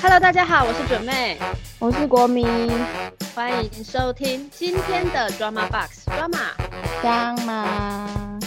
[0.00, 1.36] Hello，大家好，我是准妹，
[1.80, 2.46] 我是国民，
[3.34, 6.52] 欢迎收听今天的 Drama Box Drama。
[7.02, 8.38] 香吗？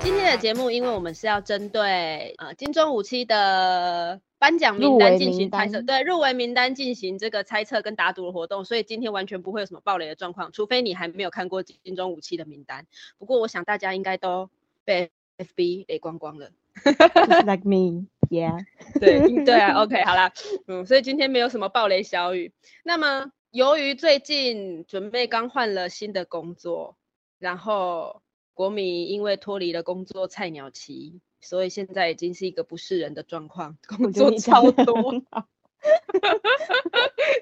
[0.00, 12.84] 今天的节目，因为我们是要针对呃金钟五期的颁奖名单进行猜测，对入围名单进行这个猜测跟打赌的活动，所以今天完全不会有什么暴雷的状况，除非你还没有看过金钟五期的名单。
[13.16, 14.50] 不过我想大家应该都
[14.84, 16.50] 被 FB 雷光光了。
[16.84, 18.58] Just like me, yeah。
[19.00, 20.32] 对 嗯对啊，OK，好啦，
[20.66, 22.52] 嗯，所以今天没有什么暴雷小雨。
[22.82, 26.96] 那么，由于最近准备刚换了新的工作，
[27.38, 28.22] 然后
[28.54, 35.22] 国米因为脱离了工作菜鸟期，所以现在已经是一个不是人的状况，工作超多，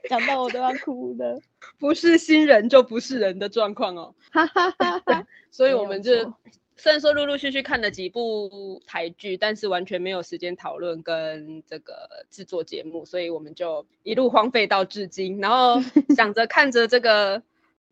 [0.08, 1.40] 讲到我都要哭了。
[1.78, 4.14] 不是新人就不是人的状况哦。
[4.30, 5.26] 哈哈哈哈。
[5.50, 6.34] 所以我们就错
[6.78, 15.40] 虽然说陆陆续续看了几部台剧，但是完全没有时间讨论跟这个制作节目，所以我们就一路荒废到至今。
[15.40, 15.80] 然后
[16.14, 17.42] 想着看着这个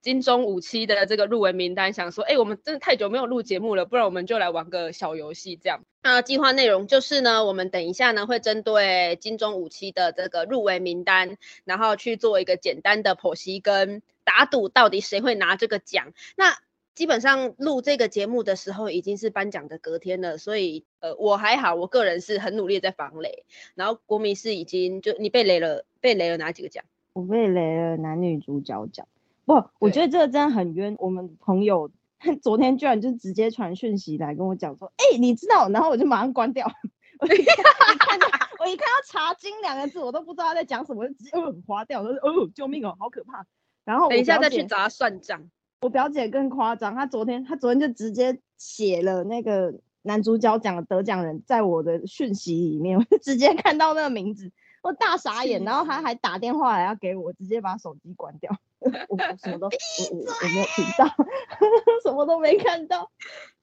[0.03, 5.81] 金钟五期的这个入围名单，想说，哎，我们真的太久没有录节目了，不然我们就来玩个小游戏这样。
[6.03, 16.13] 那计划内容就是呢，我们等一下呢会针对金钟五期的这个入围名单，然后去做一个简单的剖析跟打赌，到底谁会拿这个奖。
[16.37, 16.59] 那
[16.95, 23.45] 基本上录这个节目的时候已经是颁奖的隔天了，所以呃我还好，我个人是很努力在防雷。
[23.75, 26.85] 然后国民是已经就你被雷了，被雷了哪几个奖？
[27.13, 29.07] 我被雷了男女主角奖。
[29.45, 30.97] 不，我对觉得这个真的很冤。
[30.99, 31.91] 我们朋友
[32.41, 35.69] 昨天居然就直接传讯息来跟我讲说，哎、你知道？
[35.69, 36.67] 然后我就马上关掉。
[37.21, 38.27] 我一看到
[38.59, 43.47] 我一看到“茶金”两个字，我都不知道他在讲什么，就直接呃划掉，我就说哦救命哦，好可怕。
[43.85, 45.51] 然后等一下再去找他算账。
[45.85, 54.51] 我表姐更夸张，她昨天她昨天就直接写了那个男主角奖得奖人在我的讯息里面， 我就直接看到那个名字，
[54.83, 59.73] 我大傻眼，然后她还打电话来要给我，直接把手机关掉， 我我什么都我
[60.11, 61.05] 我我没有听到，
[62.03, 63.11] 什么都没看到。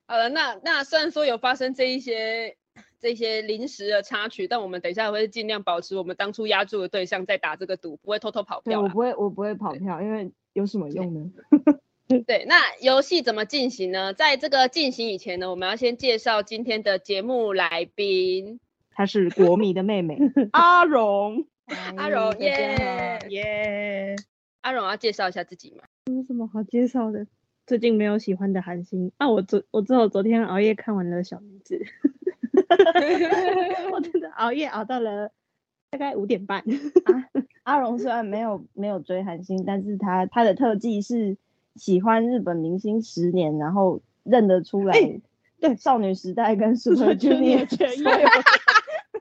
[0.06, 2.56] 好了，那那虽然说有发生这一些
[3.00, 8.88] 这些临时的插曲，但我们等一下会尽量保持我们当初压住的对象在打这个赌，不会偷偷跑票我。
[8.90, 11.32] 不会我不会跑票，因为有什么用呢？
[12.28, 14.14] 对，那游戏怎么进行呢？
[14.14, 18.60] 在这个进行以前呢，我们要先介绍今天的节目来宾。
[18.92, 20.18] 她是国米的妹妹
[20.52, 21.46] 阿荣，
[21.96, 24.16] 阿荣耶耶。
[24.62, 25.84] 阿荣要介绍一下自己吗？
[26.06, 27.26] 有什么好介绍的？
[27.66, 31.80] 最近没有喜欢的韩星啊，我昨我只有昨天熬夜看完了《小女子》，
[33.94, 35.32] 我真的熬夜熬到了
[35.90, 36.64] 大概五点半。
[37.64, 41.38] 阿荣虽然没有没有追韩星，但是他他的特技是
[41.76, 44.94] 喜欢日本明星十年，然后认得出来，
[45.60, 48.28] 对少女时代跟 Super Junior 全所有有。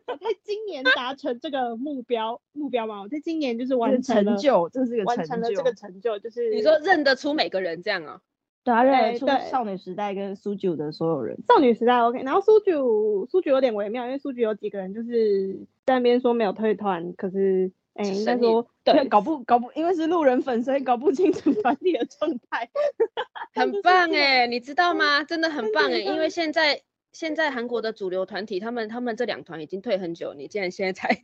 [0.06, 5.04] 我 在今年达成这个目标目标嘛，我在今年就是完成了成就，这是个。
[5.04, 8.20] 完成了这个成就，就是你说认得出每个人这样啊？
[8.62, 11.38] 对啊认得出对对少女时代跟苏九的所有人。
[11.48, 22.68] 少女时代 OK，然后苏九苏九有点微妙，因为苏九有几个人就是在那边说没有退团，可是哎、应该神说对， 搞不搞不，因为是路人粉，所以搞不清楚 团体的状态。
[23.54, 25.22] 很棒哎，你知道吗？
[25.24, 31.16] 真的很棒哎，因为现在现在韩国的主流团体，他们他们这两团已经退很久，你竟然现在才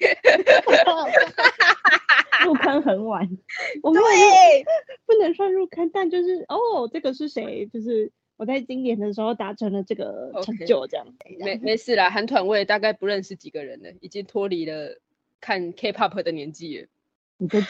[2.45, 3.29] 入坑很晚，
[3.83, 4.65] 我没有对，
[5.07, 7.67] 不能算入坑，但就是哦，这个是谁？
[7.73, 11.07] 就是我在今年的时候达成了这个成就，这样。
[11.39, 14.99] 没没事啦，韩团我也大概不认识几个人了，已经脱离了
[15.41, 16.89] 看 K-pop 的年纪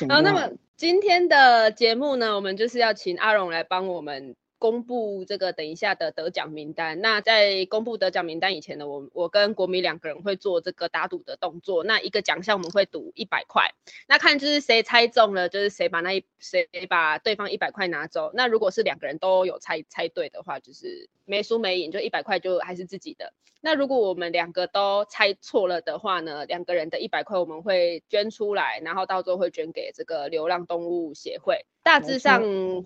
[0.09, 7.00] 好，那么今天的节目呢，我们就是要请阿荣来帮我们公布这个等一下的得奖名单。
[7.00, 11.84] 那在公布得奖名单以前呢，我我跟国米两个人会做这个打赌的动作。
[11.84, 13.74] 那一个奖项我们会赌一百块，
[14.08, 18.30] 那看就是谁猜中了，就是谁把那一谁把对方一百块拿走。
[18.34, 23.32] 那如果是两个人都有猜猜对的话，就是没输没赢，就一百块就还是自己的。
[23.60, 31.66] 那如果我们两个都猜错了的话呢，两个人的一百块我们会捐出来，然后到时候会捐给这个流浪动物协会。
[31.86, 32.42] 大致上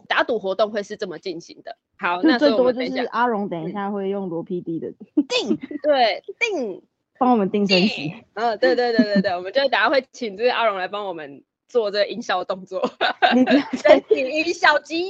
[0.07, 1.79] 打赌活动会是这么进行的。
[1.97, 4.93] 好， 那最多就是阿荣，等一嗯下会用罗 PD 的
[5.27, 6.83] 定对定，
[7.19, 8.13] 帮我们定升级。
[8.35, 12.83] 嗯，对对对对对，我们就等下会请这个阿荣来帮我们做这个音效动作，
[13.35, 15.07] 你不要 身体音效机。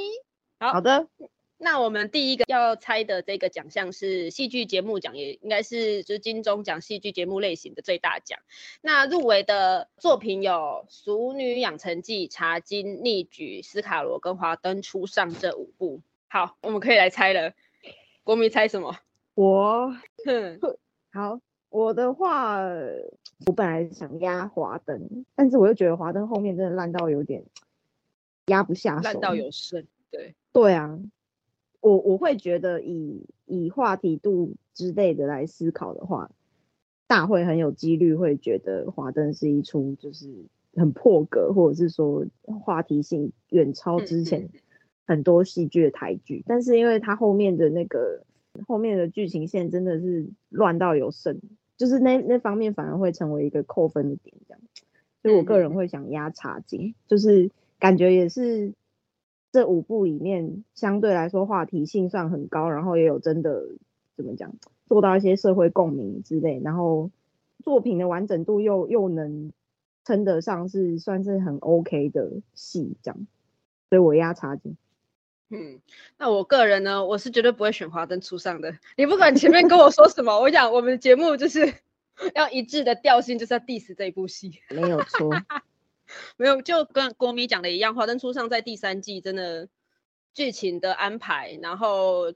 [0.61, 1.09] 好的，
[1.63, 8.39] 那我们第一个要猜的这个奖项是戏剧节目奖，也应该是就是金钟奖戏剧节目类型的最大奖。
[8.81, 10.53] 那入围的作品有
[10.89, 16.01] 《熟女养成记》《茶金》《逆举》《斯卡罗》跟《华灯初上》这五部。
[16.29, 17.53] 好，我们可以来猜了。
[18.25, 18.97] 国民猜什么？
[19.35, 20.59] 我 哼，
[21.13, 22.61] 好，我的话，
[23.47, 27.45] 我本来想压华灯，但是我又觉得华灯后面真的烂到有点
[28.47, 29.87] 压不下手，烂到有剩。
[30.11, 30.99] 对对啊，
[31.81, 36.31] 我我会觉得以以话题度之类的来思考的话，
[37.07, 40.29] 大会很有几率会觉得华灯是一出就是
[40.75, 44.49] 很破格，或者是说话题性远超之前
[45.07, 48.25] 很多戏剧的台剧，但是因为它后面的那个
[48.67, 51.41] 后面的剧情线真的是乱到有剩。
[51.77, 54.61] 就是那那方面反而会成为一个扣分的点，这样，
[55.23, 58.75] 所以我个人会想压茶金，就是感觉也是
[59.53, 63.65] 这五部里面相对来说话题性算很高，然后也有真的
[64.17, 64.55] 怎么讲
[64.87, 67.11] 做到一些社会共鸣之类，然后
[67.65, 69.53] 作品的完整度又又能
[70.05, 73.27] 称得上是算是很 OK 的戏这样，
[73.89, 74.77] 所以我压差劲。
[75.51, 75.81] 嗯，
[76.17, 78.79] 那我个人呢，我是绝对不会选华灯初上的。
[78.97, 81.75] 你不管前面跟我说什么，我讲我们的节目就是
[82.37, 84.61] 要一致的调性，就是要 diss 这一部戏。
[84.71, 85.29] 没有错，
[86.37, 89.69] 没有就跟国米讲的一样，华灯初上在第三季真的
[90.35, 92.33] 剧情的安排，然后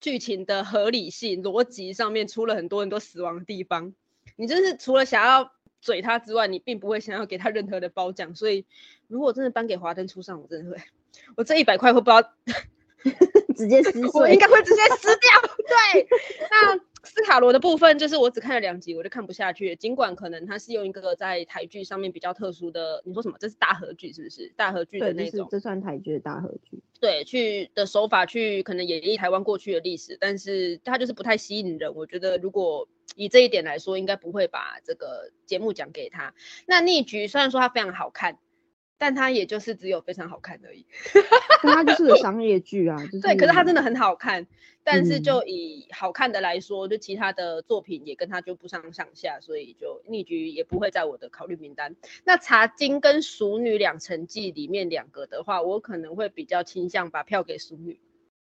[0.00, 3.94] 剧情的合理性、逻辑上面出了很多很多死亡的地方。
[4.36, 8.34] 你就是除了想要嘴他之外，你并不会想要给他任何的褒奖。
[8.34, 8.66] 所以
[9.08, 10.82] 如果真的颁给华灯初上，我真的会。
[11.36, 12.22] 我这一百块会不知道
[13.56, 15.30] 直接撕碎，我应该会直接撕掉。
[15.66, 16.08] 对，
[16.50, 19.76] 那斯卡罗的部分就是我只看了两集，我就看不下去。
[19.76, 23.36] 尽管可能他是用一个在台剧上面比较特殊的，你说什么？
[23.38, 24.52] 这是大合剧是不是？
[24.56, 26.82] 大合剧的那种，这算台剧的大合剧。
[27.00, 31.94] 对，去的手法去可能演绎台湾过去的历史，但是他就是不太吸引人。
[31.94, 36.34] 我觉得如果以这一点来说，应该不会把这个节目讲给他。
[36.66, 38.38] 那逆局虽然说它非常好看。
[38.98, 40.84] 但它也就是只有非常好看而已，
[41.62, 42.98] 它就是个 商业剧啊。
[43.22, 44.46] 对，可是它真的很好看。
[44.84, 51.94] 但是就以好看的来说，就其他的作品也跟它就不相上下，所以就逆局也不会在我的考虑名单。
[52.24, 58.00] 那茶金跟熟女两成记里面两个的话，我可能会比较倾向把票给熟女。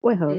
[0.03, 0.37] 为何？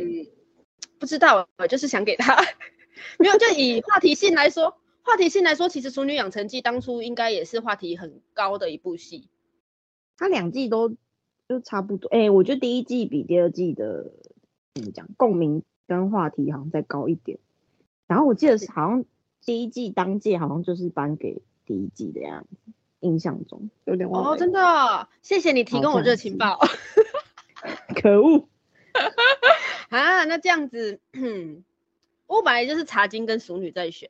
[1.00, 2.38] 不知道，我就是想给他。
[3.18, 9.28] 没有，就以话题性来说，话题性来说，其实熟女养成记当初应该也是话题很高的一部戏。
[10.20, 10.96] 它两季都
[11.48, 14.12] 就差不多，哎，我觉得第一季比第二季的
[14.76, 17.40] 怎么讲，共鸣跟话题好像再高一点。
[18.06, 19.06] 然后我记得是好像
[19.46, 26.60] 第一季当届好像就是颁给第一季的样子，印象中有点忘哦，真的，谢谢你提供我这个情报。
[28.02, 28.48] 可恶
[29.90, 30.26] 啊！
[30.26, 31.00] 那这样子，
[32.28, 34.10] 我本来就是茶金跟熟女在选，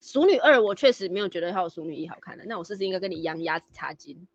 [0.00, 4.26] 熟女二我确实没有觉得还有熟女一好看的，那我是不是应该跟你一样压茶金？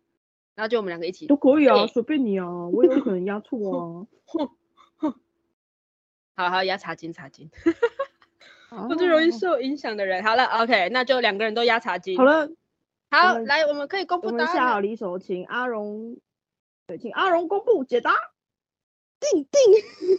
[0.54, 4.06] 然后就我们两个一起都可以啊，随便你啊，我也有可能压 错啊。
[6.36, 7.50] 好好压茶金，茶金，
[8.70, 10.24] 我最容易受影响的人。
[10.24, 12.16] 好了，OK，那就两个人都压茶金。
[12.16, 12.48] 好了，
[13.10, 14.54] 好，来，我们可以公布答案。
[14.54, 16.16] 下好离手，请阿荣，
[16.86, 18.14] 对，请阿荣公布解答。
[19.20, 19.50] 定定。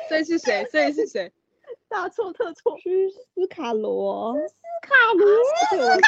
[0.08, 0.68] 这是谁？
[0.70, 1.32] 这是谁？
[1.90, 4.34] 大错特错，是斯卡罗。
[4.34, 5.26] 斯卡罗，
[5.70, 5.98] 斯卡罗，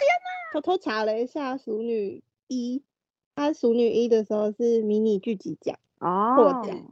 [0.00, 0.52] 天哪！
[0.54, 2.78] 偷偷查了一下《熟女一》，
[3.36, 6.84] 她《熟女一》的时候是迷你剧集奖获奖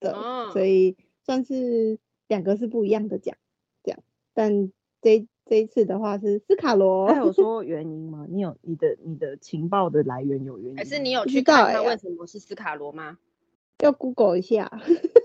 [0.00, 3.36] 的，所以算是两个是不一样的奖，
[3.84, 4.00] 这样。
[4.34, 8.26] 但这这一次的话是斯卡罗，他有说 原因吗？
[8.28, 10.76] 你有你的你的情报的来源有原因？
[10.76, 13.18] 还是你有去看他为什么是斯卡罗吗？
[13.78, 14.68] 要 Google 一下。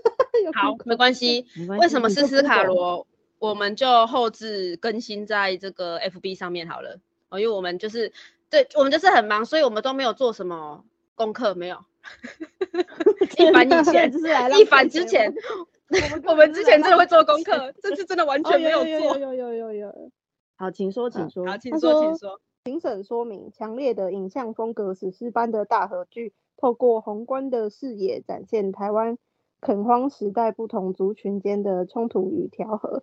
[0.54, 1.46] 好，没关系。
[1.78, 3.06] 为什么是斯卡罗？
[3.38, 8.12] 我们就后置更新在这个 FB 上面好了哦，因为我们就是
[8.50, 11.84] 对我们就是很忙，所以我们都没有做什么功课，没有。
[13.38, 14.26] 一凡以前就是
[14.58, 15.32] 一凡之前，
[16.26, 19.18] 我们之前真的会做功课，这次真的完全没有做。
[19.18, 20.10] 有有有有。
[20.56, 21.46] 好，请说，请说。
[21.46, 22.40] 好，请说，请说。
[22.64, 29.16] 评审说明：强烈的影像风格，史诗般的大合剧，透过宏观的视野展现台湾
[29.60, 33.02] 垦荒时代不同族群间的冲突与调和。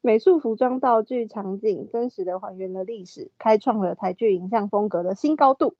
[0.00, 5.76] 美术、服装、道具、场景，真实的还原了历史，开创了台剧影像风格的新高度。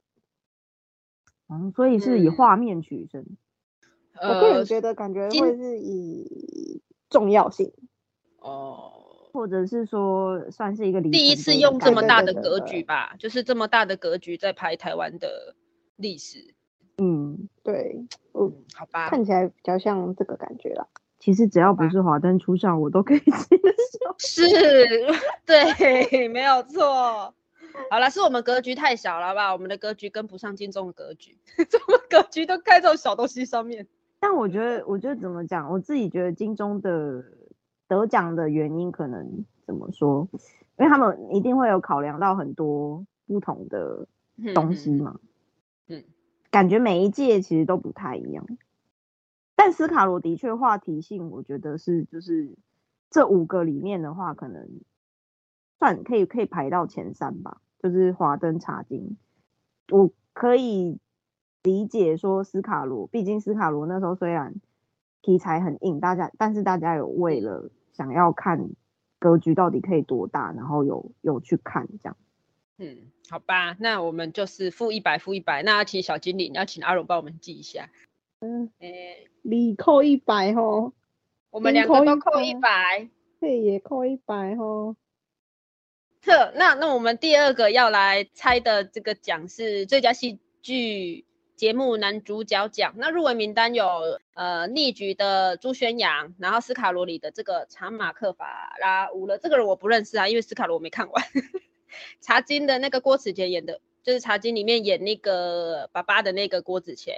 [1.49, 3.27] 嗯，所以是以画面取胜。
[4.15, 6.81] 我个人觉得，感觉会是以
[7.11, 7.73] 重要性
[8.39, 8.93] 哦，
[9.33, 15.57] 或者是说算是一个第一次用这么大的格局吧，就是这么大的格局在拍台湾的
[15.97, 16.55] 历史。
[16.99, 20.87] 嗯，对，嗯，好吧，看起来比较像这个感觉啦。
[21.19, 24.15] 其实只要不是华灯初上，我都可以 接受。
[24.19, 24.47] 是，
[25.47, 27.35] 对，没有错。
[27.91, 29.53] 好了，是我们格局太小了吧？
[29.53, 31.39] 我们的格局跟不上金钟的格局，
[31.71, 33.87] 怎么格局都开这种小东西上面？
[34.21, 35.71] 但我觉得，我觉得怎么讲？
[35.71, 37.25] 我自己觉得金钟的
[37.89, 40.29] 得奖的原因可能怎么说？
[40.79, 44.07] 因为他们一定会有考量到很多不同的
[44.55, 45.19] 东西嘛。
[45.89, 46.03] 嗯，
[46.53, 48.47] 感觉每一届其实都不太一样。
[49.57, 52.55] 但斯卡罗的确话题性，我觉得是就是
[53.11, 54.69] 这五个里面的话，可能
[55.79, 57.61] 算可以可以排到前三吧。
[57.81, 59.17] 就是华灯茶金，
[59.91, 61.01] 我可以
[61.65, 64.55] 理解说斯卡罗，毕竟斯卡罗那时候虽然
[65.21, 68.71] 题材很硬，大家但是大家有为了想要看
[69.19, 72.17] 格局到底可以多大，然后有有去看这样。
[72.79, 72.99] 嗯，
[73.33, 77.89] 好吧，那我们就是负一百负一百，那要请小经理，要请阿荣帮我们记一下。
[78.41, 80.93] 嗯，诶，你扣一百吼，
[81.49, 83.09] 我们两个都扣一百。
[83.41, 84.97] 对，也扣一百吼。
[86.21, 91.25] 特，那那我们第二个要来猜的这个奖是最佳戏剧
[91.57, 92.93] 节目男主角奖。
[92.99, 101.25] 那入围名单有呃逆局的朱宣阳，然后斯卡罗里的这个查马克法拉乌了，这个人我不认识啊，因为斯卡罗我没看完。
[102.21, 107.17] 茶金的那个郭子乾演的，就是茶金里面演那个爸爸的那个郭子乾。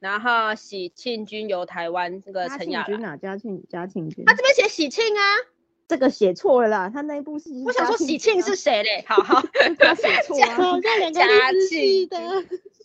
[0.00, 3.16] 然后喜庆君由台湾这个陈雅君哪？
[3.16, 5.22] 嘉庆嘉庆君，他这边写喜庆啊。
[5.88, 7.50] 这个写错了啦，他那一部是。
[7.64, 9.04] 我想说喜庆是谁嘞？
[9.08, 9.42] 好好，
[9.80, 11.26] 他写 错了，好像两个嘉
[11.68, 12.44] 庆的，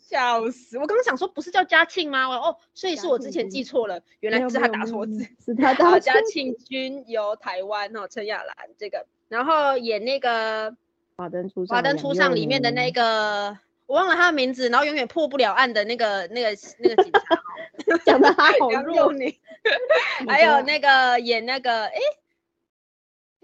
[0.10, 0.80] 笑死！
[0.80, 2.26] 我刚刚想说不是叫嘉庆吗？
[2.28, 6.00] 哦，所以是我之前记错了，原来是他打错字，是他 打错。
[6.00, 10.72] 嘉庆君由台湾哦，陈雅兰这个，然后演那个
[11.16, 17.42] 《华灯初上》华灯初上里面的那个，我忘了他的名字，然后永远破不了案的那个那个那个警察，
[18.06, 19.40] 讲的他好弱你，
[20.28, 22.00] 还有那个演那个哎。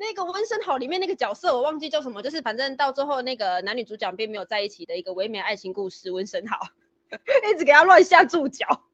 [0.01, 6.09] 那个温生好里面那个角色我忘记叫什么，就是反正到最后那个男女主角并没有在一起的一个唯美爱情故事。
[6.09, 6.69] 温生好
[7.51, 8.85] 一直给他乱下注脚，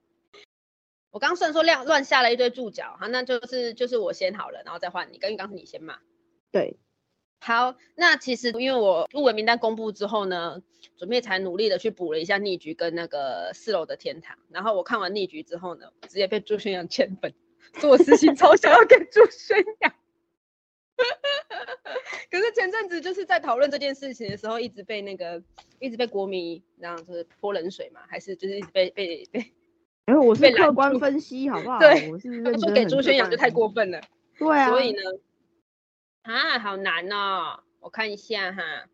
[1.12, 6.00] 我刚算说乱乱下了一堆注脚，好，那就是就是我先好了，然后再换你，跟刚是你先嘛。
[6.52, 6.76] 对，
[7.46, 10.64] 好，那其实因为我入围名单公布之后呢，
[10.98, 17.32] 准备才努力的去补了一下逆局跟那个四楼的天堂，然后我看完逆局之后呢，直接被朱宣阳欠粉，
[17.74, 19.94] 做私心超想要给朱宣阳。
[22.32, 25.44] 可是前阵子就是在讨论这件事情的时候，一直被那个
[25.80, 29.54] 一直被国民那样子泼冷水嘛，还是就是一直被被被，
[30.08, 31.78] 因为我是客观分析好不好？
[31.78, 34.02] 对，我是说给朱宣阳就太过分了。
[34.40, 35.02] 对啊，所以呢，
[36.26, 38.90] 啊，好难哦，我看一下哈，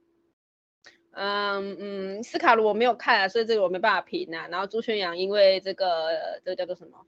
[1.12, 4.48] 嗯嗯，斯卡罗我没有看啊，所以这个我没办法评啊。
[4.50, 7.06] 然后朱宣阳因为这个这个叫做什么？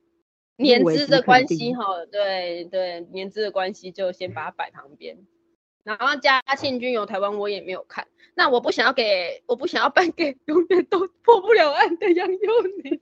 [0.55, 5.17] 年资的关系哈，对对，年资的关系就先把它摆旁边。
[5.83, 12.99] 然后嘉庆君游台湾我也没有看，那我不想要给，我不想要颁给永远都破不了案的杨佑宁，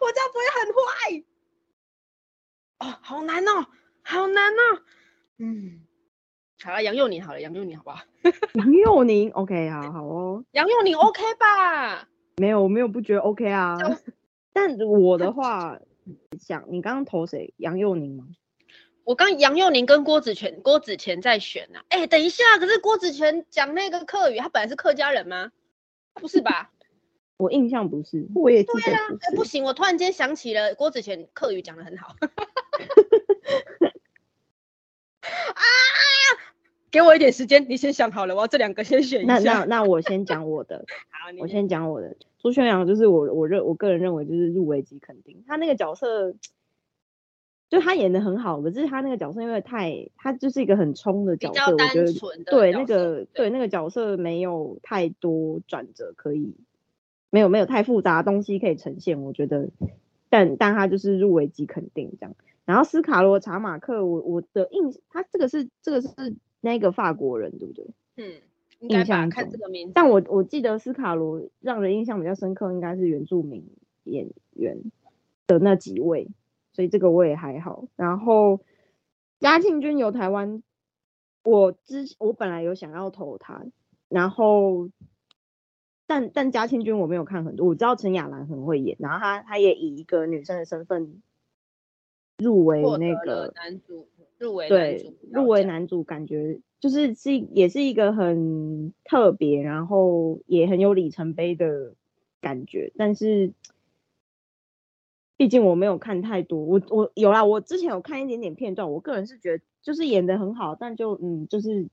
[0.00, 1.22] 我这样不会很坏？
[2.80, 3.66] 哦，好难哦，
[4.08, 4.82] 好难哦。
[5.38, 5.80] 嗯，
[6.62, 8.00] 好了，杨佑宁好了，杨佑宁好不好？
[8.54, 10.44] 杨佑宁，OK，啊好哦。
[10.52, 12.08] 杨佑宁 OK 吧？
[12.36, 13.76] 没有，我没有不觉得 OK 啊。
[14.54, 15.80] 但我的话，
[16.40, 17.52] 想你刚刚投谁？
[17.56, 18.26] 杨佑宁吗？
[19.02, 21.80] 我刚杨佑宁跟郭子乾，郭子乾在选呐。
[21.88, 25.50] 哎，等一下，可是郭子乾讲那个客语，他本来是客家人吗？
[26.14, 26.70] 不是吧？
[27.38, 32.14] 我印象不是，我也记得不行，我突然间想起了郭子乾客语讲的很好。
[35.56, 35.62] 啊！
[36.90, 39.34] 给我一点时间，你先想好了，我要这两个先选一下。
[39.34, 42.16] 那那那我先讲我的， 好，我先讲我的。
[42.38, 46.34] 朱宣阳就是我我认我个人认为就是入围即肯定，他那个角色
[47.68, 52.12] 就他演的很好，可是他那个角色因为太他就是一个很冲的角色，我觉得
[52.44, 56.54] 对那个对那个角色没有太多转折可以，
[57.30, 59.68] 没有没有太复杂的东西可以呈现，我觉得，
[60.30, 62.36] 但但他就是入围即肯定这样。
[62.66, 67.86] 然后斯卡罗查马克，我我的印他这个是这个是那个法国人对不对？
[68.16, 68.42] 嗯。
[68.80, 73.66] 印象看这个名字，但我我记得斯卡罗让人印象比较深刻，应该是原住民
[74.04, 74.76] 演员
[75.46, 76.28] 的那几位，
[76.74, 77.88] 所以这个我也还好。
[77.96, 78.60] 然后
[79.40, 80.62] 嘉庆君游台湾，
[81.42, 83.64] 我之我本来有想要投他，
[84.10, 84.90] 然后
[86.06, 91.22] 但但嘉庆君我没有看很多，我知道陈雅兰很会演，然后她她也以一个女生的身份
[92.38, 94.06] 入围那个男主，
[94.38, 96.60] 入围对入围男主，感觉。
[96.78, 101.94] 就是是也是一个很特别，然后也很有里程碑的
[102.40, 102.92] 感觉。
[102.98, 103.52] 但是，
[105.38, 108.92] 毕竟我没有看太多，我我有啦，我之前有看一点点片段。
[108.92, 111.88] 我个人是觉得就是演的很好，但就嗯，就是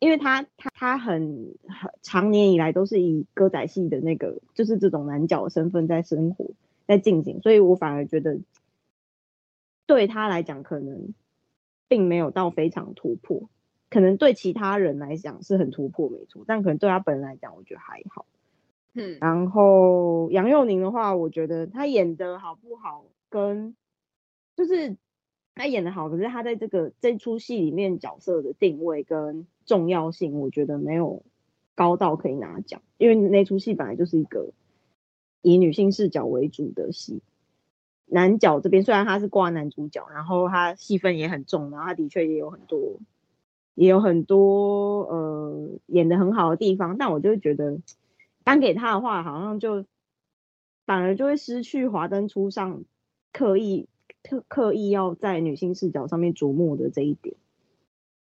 [0.00, 6.50] 因为他他他很很长年以来都是以歌仔戏的那个就是这种男角身份在生活
[6.86, 8.40] 在进行，所以我反而觉得
[9.86, 11.14] 对他来讲可能
[11.88, 13.50] 并没有到非常突破，
[13.90, 18.24] 可能对其他人来讲是很突破没错，但可能对他本人来讲，我觉得还好。
[18.94, 23.74] 嗯，然后杨佑宁的话，我觉得他演的好不好，跟
[24.54, 24.96] 就是
[25.54, 31.22] 他演的好，可是他在这个这出戏里面角色的定位跟重要性，我觉得没有
[31.74, 34.52] 高到可以拿奖，因为那出戏本来就是一个
[35.40, 37.22] 以女性视角为主的戏。
[38.12, 43.00] 男角这边虽然他是挂男主角，然后他戏份也很重，然后他的确也有很多
[43.74, 47.78] 也有很多呃演的很好的地方，但我就会觉得。
[48.44, 49.84] 颁给他的话，好像就
[50.84, 52.82] 反而就会失去华灯初上
[53.32, 53.86] 刻意
[54.24, 57.36] 特刻意要在女性视角上面琢磨的这一点。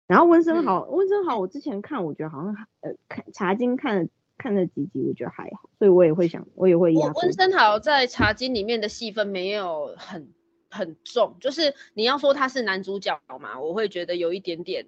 [0.07, 7.11] 然后温森豪，温森豪，我之前看，我觉得好像呃看茶金看了看了几集，我觉得还好，所以我也会想，我也会压。
[7.11, 10.33] 温森豪在茶金里面的戏份没有很
[10.71, 14.87] 很重，就是你要说他是男主角嘛，我会觉得有一点点。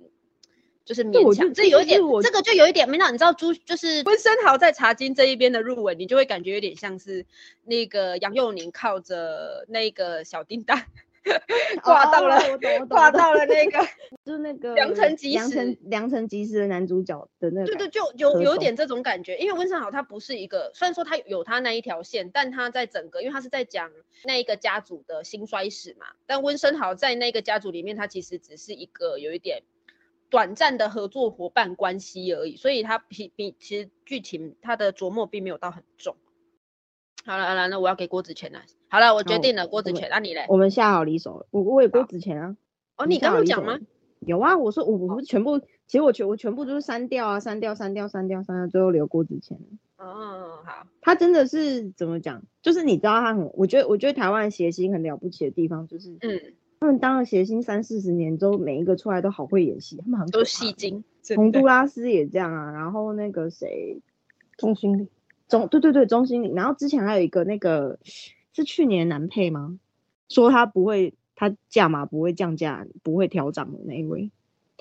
[0.84, 3.12] 就是勉强，这有一点，这个就有一点没到。
[3.12, 7.24] 你知道朱就是温森豪在茶金这一边的入围，你就会感觉有点像是
[7.64, 10.82] 那个杨佑宁靠着那个小叮当
[11.84, 12.40] 挂到了，
[12.90, 13.80] 挂到了那个，
[14.26, 17.66] 就是那个良辰吉时，良辰吉时的男主角的那个。
[17.68, 19.38] 对对，就有有点这种感觉。
[19.38, 23.92] 因为温森豪他不是一个，虽然说他有他那一条线，但他在整个，因为他是在讲
[24.24, 26.08] 那一个家族的兴衰史嘛。
[26.26, 29.64] 但温森豪在那个家族里面，他其实只是一个有一点。
[30.30, 36.16] 短暂的合作伙伴关系而已，所以他比比其实剧情他的琢磨并没有到很重。
[37.26, 38.62] 好了好了，那我要给郭子乾了。
[38.92, 40.46] 好了，我决定了，郭子乾，那你嘞？
[40.50, 41.48] 我们下好离手了。
[41.50, 42.58] 我我也郭子乾啊。
[42.98, 43.80] 哦，你刚刚讲吗？
[44.20, 49.58] 有啊，我说我我不是全部，其实我全我全部都是删掉啊，删掉删掉删掉删掉，最后留郭子乾。
[49.98, 50.86] 哦，好。
[51.00, 52.44] 他真的是怎么讲？
[52.62, 56.54] 就是你知道他很，我觉得我觉得台湾谐星很了不起的地方就是，嗯。
[56.82, 61.04] 他们当了谐星三四十年之后，每一个出来都好会演戏，他们很都戏精。
[61.36, 64.02] 洪都拉斯也这样啊，然后那个谁，
[64.58, 65.08] 钟心凌，
[65.48, 66.56] 钟对对对，钟心凌。
[66.56, 68.00] 然后之前还有一个那个
[68.54, 69.80] 是去年男配吗？
[70.30, 74.32] 说他不会，他价码不会降价，不会调涨的那一位。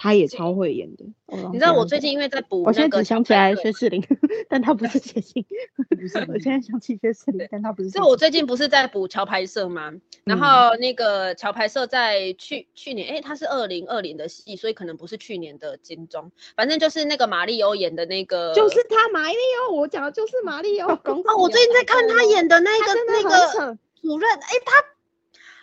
[0.03, 1.05] 他也超会演的，
[1.53, 4.03] 你知道我最近因为在补，我现在只想起来薛仕凌，
[4.49, 5.45] 但他不是谐星，
[5.91, 6.17] 不是。
[6.21, 7.91] 我现在想起薛仕凌，但他不是。
[7.91, 9.93] 就我最近不是在补桥牌社吗？
[10.25, 19.37] 然后那个桥牌社在去去年，哎，他是二零二零的戏，所以可能不是去年的金钟，反正就是那个马里欧演的那个，就是他马里
[19.69, 20.95] 欧，我讲的就是马里欧。
[20.95, 24.83] 哦，我最近在看他演的那个那个主任，哎，他。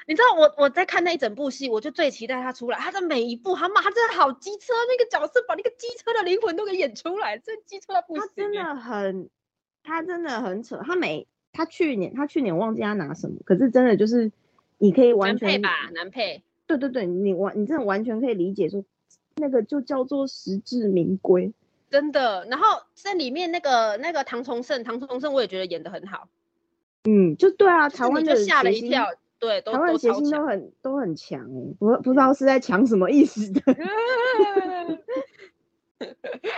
[0.09, 2.77] 你知道我我在看那一整部戏，我就最期待他出来。
[2.77, 9.29] 他的每一部，他妈真的好机车，那个角色把那个机车的灵魂都给演出来，这机车他不他真的很，
[9.83, 10.77] 他真的很扯。
[10.77, 14.31] 他每他去年他去年忘记他拿什么，可是真的就是
[14.77, 16.41] 你可以完全难配吧，男配。
[16.67, 18.85] 对对对，你完你真的完全可以理解说，
[19.35, 21.51] 那个就叫做实至名归，
[21.89, 22.47] 真的。
[22.49, 26.29] 然后在里面那个那个唐崇盛，唐崇盛我也觉得演的很好。
[27.03, 29.05] 嗯，就对啊，台湾就吓了一跳。
[29.39, 33.61] 对，台湾谐星都很都很强哎，不不知道是在抢什么意思的。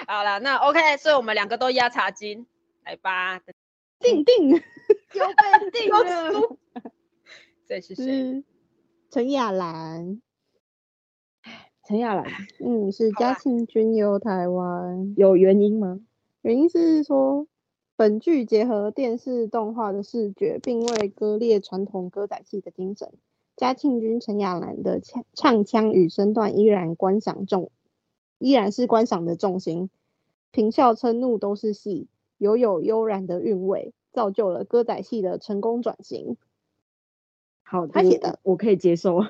[0.08, 2.46] 好了，那 OK，所以我们两个都压茶金，
[2.86, 3.40] 来吧，
[4.00, 4.64] 定定 有被
[5.72, 6.00] 定了。
[7.68, 8.44] 这是谁？
[9.10, 10.22] 陈雅兰。
[11.86, 12.26] 陈雅兰，
[12.64, 16.00] 嗯，是嘉庆君游台湾，有原因吗？
[16.42, 17.48] 原因是说。
[18.00, 23.12] 本剧结合电视动画的视觉，并未割裂传统歌仔戏的精神。
[23.58, 27.72] 嘉庆君陈雅兰的唱唱腔与身段依然观赏重，
[28.38, 29.90] 依然是观赏的重心。
[30.52, 32.08] 平笑嗔怒都是戏，
[32.38, 36.38] 犹有悠然的韵味，造就了歌仔戏的成功转型。
[37.64, 39.20] 好，他写的我可以接受。
[39.20, 39.28] 好，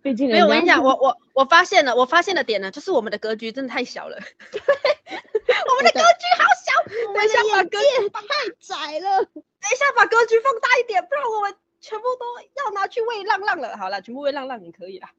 [0.00, 4.16] 毕竟没有我跟你讲， 我我我发现了，我发现的点呢，就是我们的格局真的太小了。
[5.68, 6.72] 我们的格局好小，
[7.14, 8.20] 等一下把格局太
[8.58, 9.24] 窄了。
[9.24, 12.24] 等一下把格局放大一点，不然我们全部都
[12.64, 13.76] 要拿去喂浪浪了。
[13.76, 15.12] 好了，全部喂浪浪也可以啦。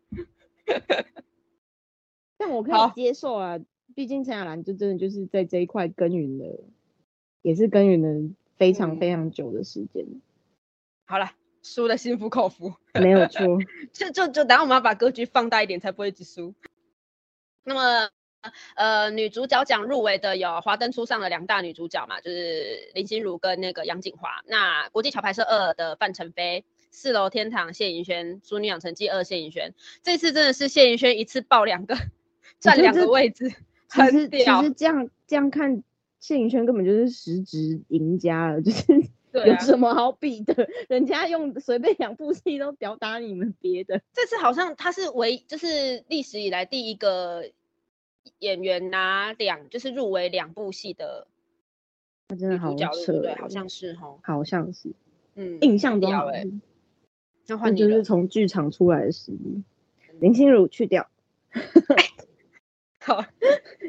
[2.38, 3.60] 但我可以接受啊，
[3.96, 6.64] 毕竟陈雅兰就真的就是在这一块耕耘了，
[7.42, 10.06] 也是耕耘了非常非常久的时间。
[11.06, 11.32] 好了。
[11.64, 13.46] 输的心服口服，没有错。
[13.94, 16.56] 就就就，等下我们要把格局放大一点，才不会一直输。
[17.64, 18.10] 那么，
[18.76, 24.42] 呃，女主角奖入围的有《华灯初上》的两大女主角嘛，就是林心如跟那个杨锦华。
[24.46, 29.74] 那国际桥牌社二的范丞飞，四楼天堂谢盈萱，《淑女养成记二》谢盈萱。
[30.02, 31.96] 这次真的是谢盈萱一次爆两个，
[32.60, 33.54] 占两个位置，
[33.90, 34.62] 很屌。
[34.62, 35.84] 其实这样这样看，
[36.20, 38.86] 谢盈萱根本就是实质赢家了，就是。
[39.34, 40.68] 有对啊，什么好比的？
[40.90, 44.02] 人家用随便两部戏都吊打你们别的。
[44.12, 47.46] 这次好像他是唯就是历史以来第一个
[48.42, 51.28] 演员拿两就是入围两部戏的
[52.28, 53.32] 他真的好女主角，对扯不对？
[53.32, 54.92] 哦，好像是哦，好像是，
[55.36, 56.62] 嗯，印象中屌欸好像是
[57.48, 58.04] 那换就是。
[58.04, 59.64] 从剧场出来的实力。
[60.20, 61.10] 林心如去掉，
[63.00, 63.26] 好，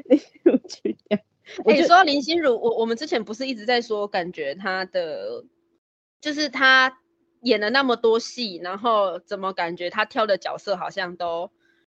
[0.05, 1.19] 林心如去掉。
[1.65, 5.45] 我哎、就说到林心如，我我们之前不是一直在说，感觉她的
[6.21, 6.99] 就是她
[7.43, 11.51] 演了那么多戏，然后怎么感觉她挑的角色好像都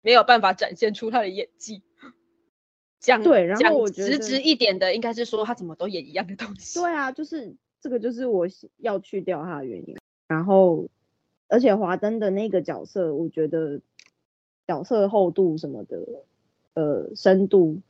[0.01, 1.83] 没有办法展现出她的演技。
[3.03, 6.79] 讲对然后我觉得直直一点的，应该是说他怎么都演一样的东西。
[6.79, 9.97] 对啊，就是这个，就是我要去掉他的原因。
[10.29, 10.87] 然后，
[11.49, 13.81] 而且华灯的那个角色，我觉得
[14.65, 15.99] 角色厚度什么的，
[16.75, 17.81] 呃，深度，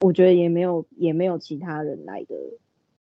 [0.00, 2.34] 我觉得也没有也没有其他人来的。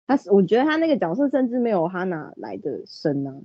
[0.07, 3.35] 他是我觉得他那个角色甚至没有哈娜来的深啊。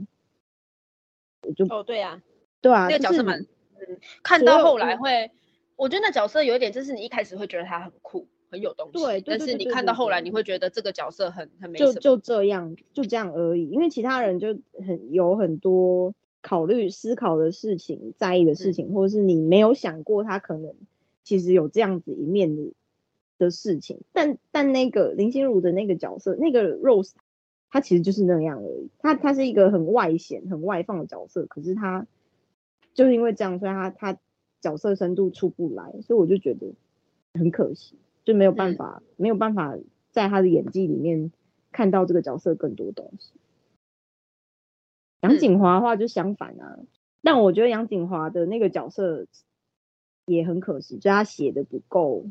[1.46, 2.22] 我就哦，对啊，
[2.62, 5.30] 对啊，那个就是角色蛮，嗯，看到后来嗯会，
[5.76, 11.78] 我觉得那角色有一点，就是你一开始会觉得他很酷，很有东西，对对但是你看到后来，你会觉得这个角色很很没。
[11.78, 13.68] 就就这样，就这样而已。
[13.68, 14.56] 因为其他人就
[14.86, 20.74] 很有很多考虑、思考的事情、在意的事嗯情，或者是你没有想过他可能
[21.24, 22.72] 其实有这样子一面的
[23.38, 24.02] 的事情。
[24.12, 27.12] 但但那个林心如的那个角色，那个 Rose，
[27.70, 28.90] 她其实就是那样而已。
[29.00, 32.06] 她她是一个很外显、很外放的角色，可是她
[32.94, 34.18] 就是因为这样，所以她她
[34.64, 36.72] 角色深度出不来，所以我就觉得
[37.34, 37.96] 很可惜。
[38.24, 39.76] 就没有办嗯法，没有办法
[40.10, 41.30] 在他的演技里面
[41.70, 43.32] 看到这个角色更多东西。
[45.20, 46.78] 杨嗯锦华的话就相反啊，
[47.22, 49.26] 但我觉得杨景华的那个角色
[50.24, 52.24] 也很可惜，就他写的不够，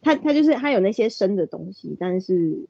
[0.00, 2.68] 他他就是他有那些深的东西，但是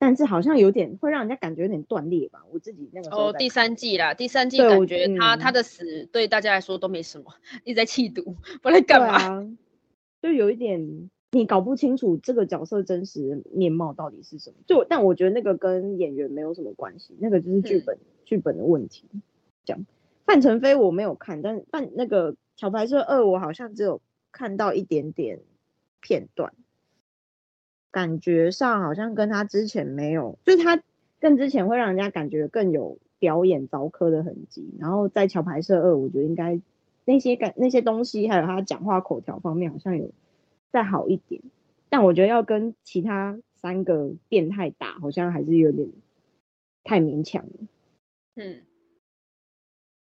[0.00, 2.42] 但是好像有点会让人家感觉有点断裂吧。
[2.50, 7.26] 我自己那个时候哦，第三季啦，第三季感觉他、他嗯的死对大家来说都没什么，
[7.64, 9.12] 一直在气毒，不然对干嘛？
[9.12, 9.46] 啊，
[10.22, 14.56] 就有一点你搞不清楚这个角色真实面貌到底是什么。
[14.66, 19.04] 就但我觉得那个跟演员没有什么关系，那个就是剧嗯本、剧本的问题。
[19.66, 19.84] 这样，
[20.24, 24.00] 范丞飞我没有看，但范那个桥牌社二我好像只有
[24.32, 25.40] 看到一点点
[26.00, 26.54] 片段，
[27.90, 30.82] 感觉上好像跟他之前没有，就是他
[31.18, 36.60] 更之前会让人家感觉更有表演凿刻的痕迹，然后在桥牌社二，我觉得应该
[37.04, 40.10] 那些感那些东西，还有他讲话口条方面好像有
[40.70, 41.42] 再好一点，
[41.88, 45.90] 但我觉得要跟其他三个变态打，好像还是有点
[46.84, 47.52] 太勉强了。
[48.36, 48.60] 嗯，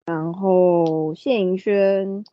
[0.06, 2.24] 然后谢盈萱《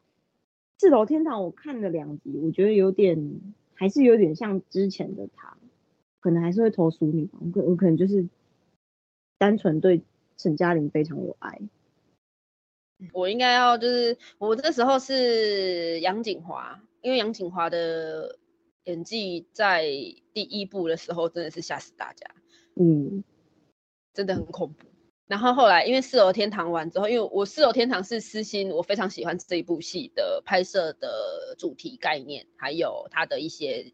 [0.78, 3.40] 四楼天堂》我看了两集，我觉得有点
[3.80, 5.56] 还是有点像之前的他，
[6.20, 7.38] 可能还是会投熟女吧。
[7.40, 8.28] 我可我可能就是
[9.38, 10.02] 单纯对
[10.36, 11.58] 陈嘉玲非常有爱。
[13.14, 18.38] 我应该要就是我这时候是杨锦华，因为杨锦华的
[18.84, 19.86] 演技在
[20.34, 22.26] 第一部的时候真的是吓死大家，
[22.74, 23.24] 嗯，
[24.12, 24.89] 真的很恐怖。
[25.30, 33.92] 然后后来因为《四楼天堂》完之后，因为我《四楼天堂》是私心，我非常喜欢这一部戏的拍摄的主题概念，还有它的一些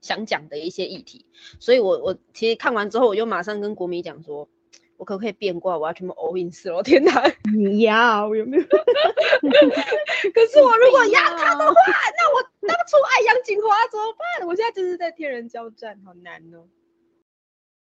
[0.00, 1.26] 想讲的一些议题，
[1.60, 4.48] 所以我我其实看完之后，我就马上跟国米讲说，
[4.96, 7.22] 我可不可以变卦，我要全部 all in《四楼天堂》。
[7.54, 8.64] 你要有没有？
[8.64, 11.74] 可是我如果压他的话，
[12.16, 14.48] 那我当初爱杨锦华怎么办？
[14.48, 16.66] 我现在就是在天人交战，好难哦。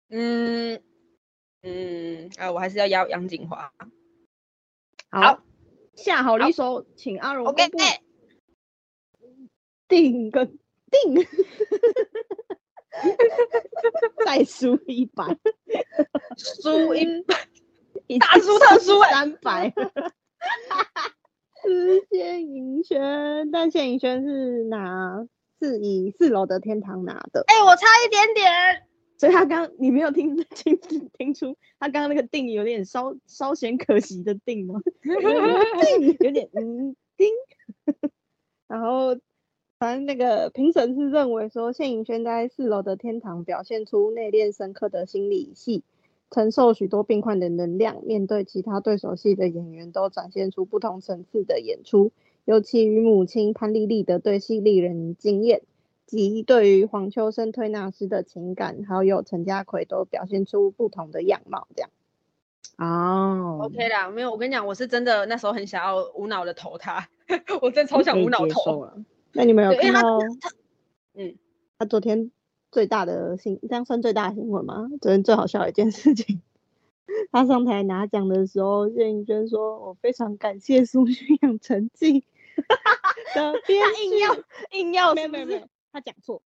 [0.10, 0.82] 嗯
[1.64, 3.72] 嗯，啊，我还是要邀杨景华。
[5.10, 5.44] 好，
[5.96, 7.86] 下好离手，请阿荣 OK，公布。
[9.88, 10.58] 定跟
[10.90, 11.28] 定，
[14.26, 15.38] 再输一百，
[16.38, 17.36] 输一百。
[18.20, 19.12] 大输特输哎。
[19.12, 19.74] 三百。
[21.64, 25.28] 是谢盈萱，但谢盈萱是拿
[25.60, 27.44] 是以四楼的天堂拿的。
[27.48, 28.88] 哎、我差一点点。
[29.22, 30.80] 所以他刚你没有听听
[31.14, 34.82] 听出他刚刚那个定有点稍稍显可惜的定吗？
[35.04, 37.28] 定 有点嗯定，
[38.68, 39.16] 然后
[39.78, 45.84] 反正那个评审是认为说谢颖轩在四楼的天堂表现出内敛深刻的心理戏，
[46.32, 52.12] 承受许多病患的能量，面对其他对手戏的演员都展现出不同层次的演出，
[52.46, 55.62] 尤其与母亲潘丽丽的对戏令人惊艳。
[56.12, 61.90] 及对于黄秋生推拿师的情感，还有陈家奎都表现出不同的样貌，这样。
[62.78, 67.08] 哦 OK 啦，没有，我跟你讲，我是真的那时候很想要无脑的投他，
[67.62, 68.88] 我真的超想无脑投。
[69.32, 70.20] 那你们有看到？
[71.14, 71.36] 嗯，
[71.80, 72.30] 他昨天
[72.72, 74.90] 最大的新，这样算最大的新闻吗？
[75.00, 76.42] 昨天最好笑的一件事情，
[77.32, 82.26] 他上台拿奖的时候，谢颖轩说：“我非常感谢苏旭养成记
[83.36, 84.44] 的 编他硬要剧。
[84.72, 86.42] 硬要是不是没有没有没有，他讲错，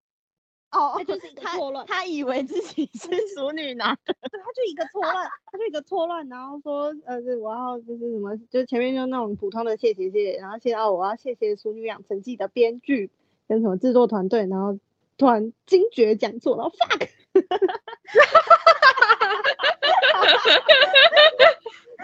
[0.72, 13.12] 哦，他就是一个他错乱他以为自己 是淑女男，对，他就一个错乱，他就一个错乱，然后说，呃，是我要就是什么，就是前面就那种普通的谢谢谢谢，然后现在哦，我要谢谢《淑女养成记》的编剧
[13.48, 14.80] 跟什么制作团队，然后
[15.18, 17.08] 突然惊觉讲错，然后 fuck，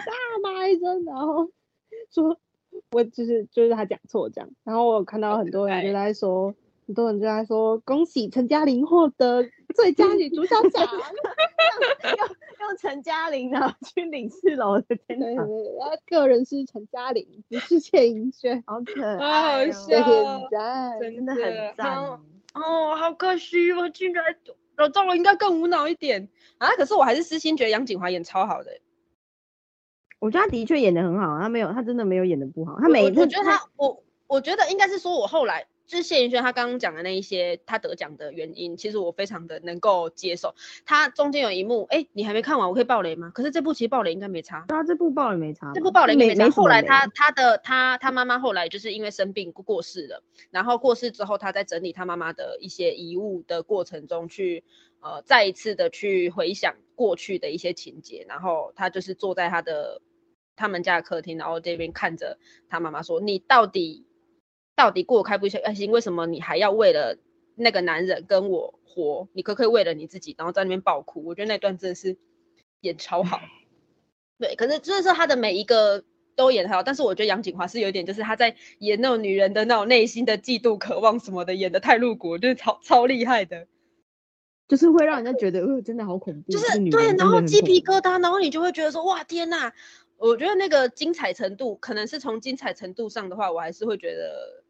[0.05, 1.49] 大骂一声，然后
[2.11, 2.37] 说，
[2.91, 6.53] 我就是就是他讲错这样，然后我有看到很多人就在说。
[6.91, 10.85] 很多人就在说恭喜陈嘉玲获得最佳女主角奖
[12.17, 12.27] 用
[12.59, 18.61] 用陈嘉玲然后去领四楼的天堂，对对对，他个人是陈嘉玲，不是谢盈萱。
[18.67, 21.41] 好可爱、哦，笑谢谢哦你赞，真的很
[21.77, 21.97] 赞。
[22.53, 24.25] 哦，好可惜，我竟然
[24.75, 26.27] 老赵我应该更无脑一点
[26.57, 26.67] 啊！
[26.75, 28.81] 可是我还是私心觉得杨景华演超好的欸、
[30.19, 40.55] 我觉得他的确演的很好，他没有，他真的没有演的不好，他每一次我我觉得他，我我觉得应该是说，我后来就是谢盈萱他刚刚讲的那一些他得奖的原因，其实我非常的能够接受。
[40.85, 43.29] 他中间有一幕，哎，你还没看完，我可以爆雷吗？
[43.35, 44.63] 可是这部其实爆雷应该没差。
[44.69, 46.49] 对啊，这部爆雷没差吧，这部爆雷没差。
[46.49, 54.63] 后来雷他他的他他妈妈后来就是因为生病过过世了，然后过世之后，他在整理他妈妈的一些遗物的过程中去，
[55.01, 60.01] 呃，再一次的去回想过去的一些情节，然后他就是坐在他的
[60.55, 62.37] 他们家的客厅，然后这边看着
[62.69, 64.05] 他妈妈说：“你到底
[64.81, 65.91] 到底过得开不开心？
[65.91, 67.15] 为什么你还要为了
[67.53, 69.27] 那个男人跟我活？
[69.31, 72.17] 你可不可以为了你自己，然后在那边爆哭？”我觉得那段真的是
[72.79, 73.39] 演超好。
[74.39, 76.03] 对，可是就是说他的每一个
[76.35, 83.67] 都演得很好，但是我觉得杨锦华是有点，就是他在演那种女人的那种内心的嫉妒、渴望什么的，演的太露骨，就是超 超厉害的。
[84.67, 89.71] 就是会让人家觉得，呃，真的好恐怖，就是对，然后鸡皮疙瘩，然后你就会觉得说，哇，天呐！
[90.17, 94.60] 我觉得那个精彩程度，可能是从精彩程度上的话，我还是会觉得，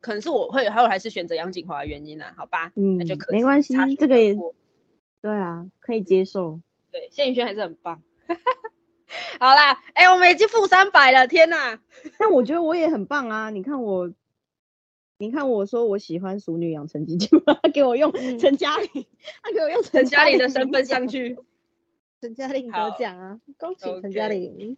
[0.00, 2.72] 可能是我会还有还是选择杨锦华的原因啦，好吧？
[2.76, 4.54] 嗯那就嗯可惜没关系这个也过
[5.22, 6.60] 对啊，可以接受。
[6.92, 8.02] 对，谢颖轩还是很棒。
[9.40, 11.78] 好啦，哎、我们已经负三百了，天呐！
[12.18, 13.50] 但我觉得我也很棒啊！
[13.50, 14.12] 你看我，
[15.18, 19.06] 你看我说我喜欢《熟女养成记》，结果他给我用嗯陈嘉玲，
[19.42, 21.36] 他给我用陈嘉玲的身份上去。
[22.20, 24.76] 陈嘉玲好得奖啊，恭喜陈嘉玲。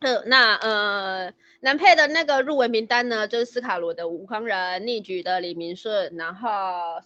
[0.00, 6.50] 呃，那呃，男配的那个入围名单呢，就是斯卡罗的吴康仁、逆局的李明顺，然后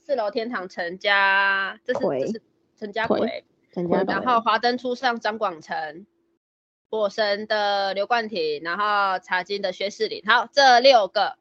[0.04, 2.42] 四楼天堂陈家，这是奎这是
[2.76, 6.04] 陈家奎奎，陈嘉玲，然后华灯初上张广成，
[6.90, 11.36] 火神的刘冠廷，然后茶金的薛仕凌，好，这六个，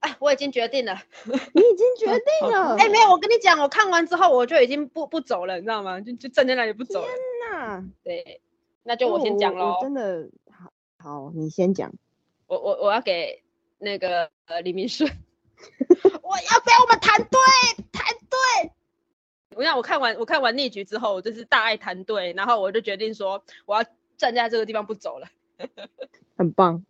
[0.00, 1.00] 哎，我已经决定了。
[1.24, 5.98] 你已经决定了，哎、没有，我跟你讲，我看完之后我就已经不不走了，你知道吗？
[6.02, 7.08] 就就站在那里不走了。
[7.50, 8.42] 那对，
[8.82, 9.76] 那就我先讲喽。
[9.80, 11.92] 真的好，好，你先讲。
[12.46, 13.42] 我我我要给
[13.78, 15.08] 那个呃李明顺，
[15.78, 17.38] 我要被我们团队
[17.92, 18.72] 团队。
[19.56, 23.84] 我想我看完我看完逆局之后，我就是大爱团队，然后我就决定说我要
[24.16, 25.28] 站在这个地方不走了。
[26.36, 26.84] 很棒，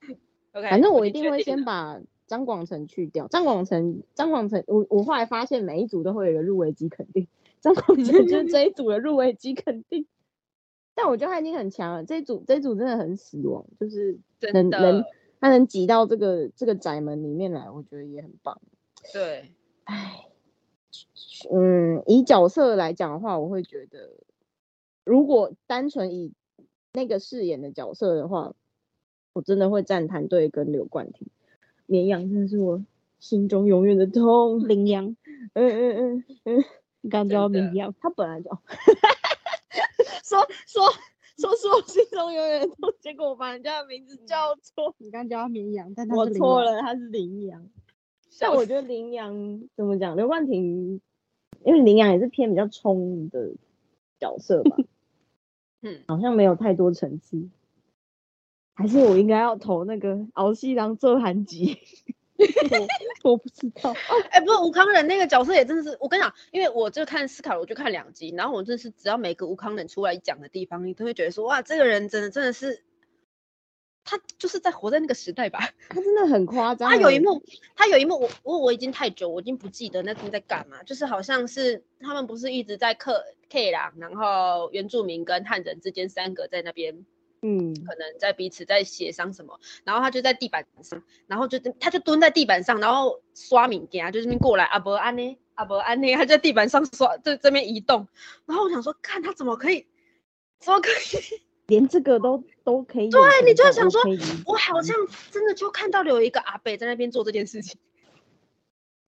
[0.52, 3.28] OK，反正我一定会先把张广成去掉。
[3.28, 7.28] 张广成，张广成，我我后来发现每一组都会有一个入围机肯定，
[7.60, 10.06] 张广成就是这一组的入围机肯定。
[10.96, 15.04] 但我觉得他已经很强了，这一组这一组真的很死亡，就是真能能
[15.38, 18.58] 他能挤到这个这个宅门里面来，我觉得也很棒。
[19.12, 19.52] 对，
[19.84, 20.26] 唉，
[21.52, 24.10] 嗯，以角色来讲的话，我会觉得，
[25.04, 26.32] 如果单纯以
[26.94, 28.54] 那个饰演的角色的话，
[29.34, 31.28] 我真的会站团队跟刘冠廷。
[31.84, 32.82] 绵羊真的是我
[33.20, 34.66] 心中永远的痛。
[34.66, 35.14] 羚羊，
[35.52, 36.64] 嗯嗯嗯嗯，
[37.02, 38.50] 你刚叫真的羚羊，他本来就
[40.24, 40.82] 说说
[41.36, 46.48] 说说我心中永远的痛，结果我把人家的名字叫错，你刚叫他绵羊，但他我是羚羊。
[46.48, 47.68] 错了，他是羚羊。
[48.38, 50.14] 但我觉得羚羊怎么讲？
[50.16, 51.00] 刘冠廷，
[51.64, 53.54] 因为羚羊也是偏比较冲的
[54.18, 54.76] 角色吧，
[55.82, 57.48] 嗯，好像没有太多层次。
[58.74, 61.78] 还是我应该要投那个敖西郎做韩吉？
[63.22, 63.94] 我 我不知道。
[64.30, 72.82] 哎、不是吴康仁那个角色也真的是，我跟你讲，因为我就看斯卡罗，我就看两集，然后我真的是只要每个吴康仁出来讲的地方，你都会觉得说，哇，这个人真的真的是，
[74.04, 75.70] 他就是在活在那个时代吧。
[75.88, 76.96] 他真的很夸张欸。
[76.96, 77.42] 他有一幕，
[77.74, 87.06] 他有一幕，我我我已经太久，我已经不记得那天在干嘛，就是好像是他们不是一直在克 K 啦，然后原住民跟汉人之间三个在那边
[87.42, 98.08] 嗯，可能在彼此在协商什么，然后他就在地板上，然后就他就蹲在地板上，然后刷敏感，就这边过来阿伯安呢，阿伯安呢，他就在地板上刷，在这边移动，
[98.46, 99.86] 然后我想说，看他怎么可以，
[100.60, 103.10] 怎么可以， 连这个都都可以。
[103.10, 104.00] 对你就会想说
[104.46, 104.96] 我好像
[105.30, 107.78] 真的就看到了有一个阿伯在那边做这件事情，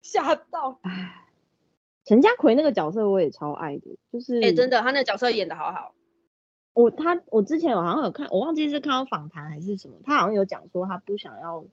[0.01, 1.27] 吓到，唉，
[2.05, 5.93] 陈家奎那个角色我也超爱的，就是哎、真的，他那个角色演的好好，
[6.77, 11.65] 我他我之前我好像有看，我忘记是看到访谈还是什么，他好像有讲说他不想要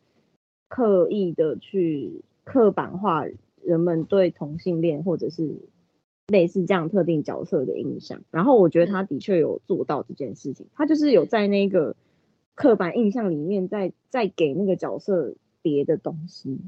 [0.68, 3.26] 刻意的去刻板化
[3.62, 5.58] 人们对同性恋或者是
[6.28, 8.22] 类似这样特定角色的印象。
[8.30, 11.96] 然后我觉得他的确有做到这件事情，他就是有在那个
[12.54, 16.60] 刻板印象里面再再给那个角色别的东西。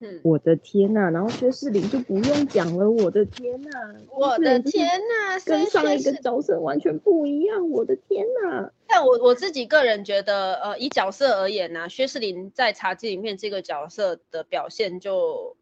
[0.00, 1.10] 嗯，我的天呐！
[1.10, 3.70] 然后薛士林就不用讲了，我的天呐！
[4.10, 8.70] 我的天呐，跟谁上一个角色完全不一样，我的天呐！
[8.86, 15.56] 但我我自己个人觉得，呃，以角色而言呢、薛士林在茶几里面这个角色的表现就，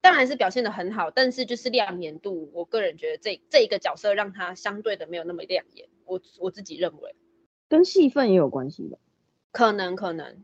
[0.00, 7.14] 当然是表现的很好，但是就是亮眼度，我个人觉得这这一个角色让他相对的没有那么亮眼，我我自己认为，
[7.68, 8.98] 跟戏份也有关系吧，
[9.52, 10.42] 可能可能，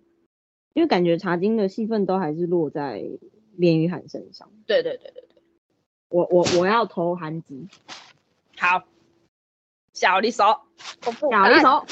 [0.75, 3.03] 因为感觉茶金的戏份都还是落在
[3.57, 4.53] 连于涵身上。
[4.67, 5.43] 对对对对对，
[6.09, 7.67] 我我我要投韩吉，
[8.59, 8.85] 好，
[9.93, 10.45] 小丽手，
[11.03, 11.87] 公布小一答案手，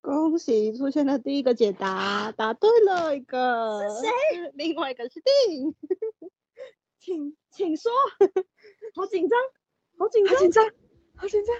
[0.00, 3.88] 恭喜出现了第一个解答，答对了一个。
[3.88, 4.52] 是谁？
[4.54, 5.74] 另外一个是定。
[6.98, 7.92] 请请说，
[8.94, 9.38] 好紧张，
[9.96, 10.64] 好紧张，好紧张，
[11.14, 11.56] 好紧张，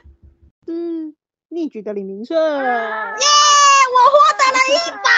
[0.66, 1.14] 是
[1.48, 2.36] 逆局的李明顺。
[3.88, 5.08] 我获得了一百。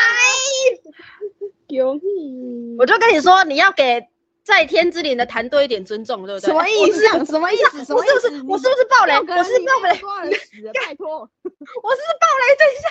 [1.71, 2.77] 恭喜！
[2.79, 4.09] 我就跟你说，你要给
[4.43, 6.47] 在天之灵的团队一点尊重，对不对？
[6.47, 7.07] 什么意思？
[7.25, 7.85] 什么意思？
[7.85, 8.15] 什么意思？
[8.19, 9.15] 我是不是我是不是爆雷？
[9.15, 10.33] 我是爆雷？
[10.87, 12.57] 拜托，我是不是爆雷？
[12.59, 12.89] 等一下，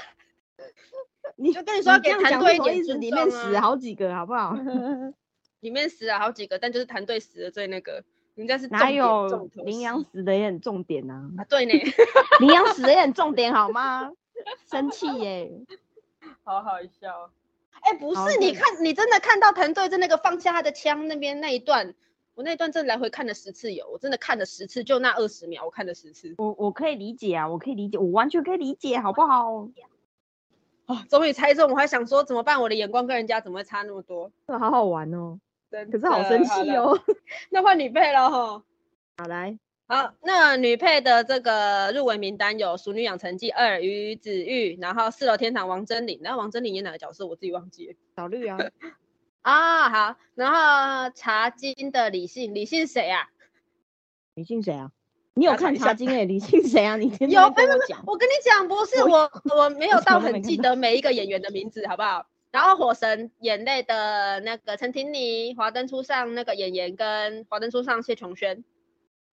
[1.36, 3.10] 你就跟你说要给团队一点什么意思？
[3.10, 4.56] 里面重啊死好几个，好不好？
[5.60, 8.02] 里面死了好几个，但就是团队死的最那个，
[8.36, 11.30] 人家是哪有羚羊死的也很重点啊？
[11.38, 11.44] 啊？
[11.50, 11.74] 对呢，
[12.40, 14.12] 羚羊死的也很重点好吗？
[14.70, 15.52] 生气耶！
[16.44, 17.32] 好好笑。
[17.82, 21.94] 哎，不是，你看，你真的看到团队在那个放下他的枪那边那一段，
[22.36, 26.36] 我那一段真的来回看了十次有，我真的看了十次，就那二十秒，我看了十次。
[26.38, 29.70] 我我可以理解啊，我可以理解，我完全可以理解，好不好？
[30.88, 32.62] 哦，终于猜中，我还想说怎么办？
[32.62, 34.32] 我的眼光跟人家怎么会差那么多？
[34.48, 35.40] 这 个好好玩哦，
[35.72, 36.70] 真可是好生气。
[36.76, 37.00] 哦。
[37.50, 38.64] 那换你背了哈。
[39.18, 39.58] 好来，
[39.92, 48.60] 好，那女配的这个入围名单有《熟女养成记二》于子玉，然后《四楼天堂》王真玲，然后王真玲演哪个角色我自己忘记了小绿啊，
[49.42, 49.90] 啊。
[49.90, 53.30] 好，然后茶金的李信，李信谁啊？
[54.36, 54.92] 李信谁啊？
[55.34, 56.26] 你有看茶经诶？
[56.26, 56.96] 李信谁啊？
[56.96, 62.28] 你天有天跟我讲，我跟你讲，不是我，我没有到很记得每一个演员的名字，好不好？
[62.52, 68.64] 然后火神眼泪的那个陈婷妮，华灯初上那个演员跟华灯初上谢琼轩。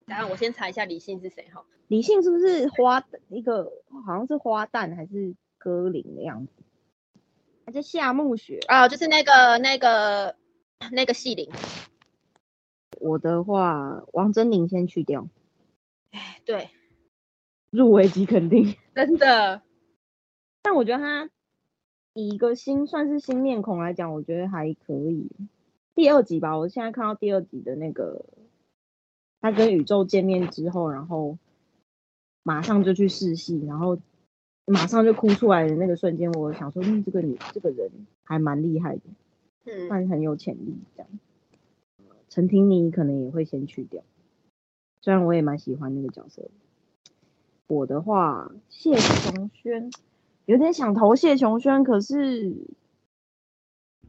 [0.06, 1.64] 然后我先查一下李信是谁哈。
[1.88, 3.70] 李信是不是花一个
[4.06, 6.52] 好像是花旦还是歌林的样子？
[7.66, 8.60] 还是夏目雪？
[8.68, 10.36] 啊，就是那个那个
[10.92, 11.50] 那个戏灵。
[13.00, 15.28] 我的话，王真玲先去掉，
[16.12, 16.70] 哎对，
[17.70, 18.76] 入围即肯定。
[18.94, 19.62] 真的。
[20.62, 21.28] 但我觉得他
[22.14, 25.30] 以一个新算是新面孔来讲，我觉得还可以。
[25.94, 28.24] 第二集吧，我现在看到第二集的那个
[29.50, 31.38] 他跟宇宙见面之后，然后
[32.42, 33.96] 马上就去试戏，然后
[34.64, 37.88] 马上就哭出来的那个瞬间，我想说，嗯，这个女这个人
[38.24, 39.02] 还蛮厉害的，
[39.66, 41.08] 嗯，但很有潜力这样。
[42.28, 44.02] 陈婷妮可能也会先去掉，
[45.00, 46.50] 虽然我也蛮喜欢那个角色。
[47.68, 49.90] 我的话，谢琼轩
[50.44, 52.52] 有点想投谢琼轩，可是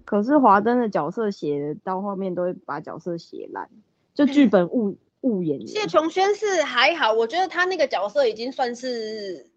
[0.04, 3.70] 可是华灯的角色写到后面都会把角色写烂，
[4.16, 5.68] 就剧本误误演员。
[5.68, 9.50] 谢琼轩是还好，我觉得他那个角色已经算是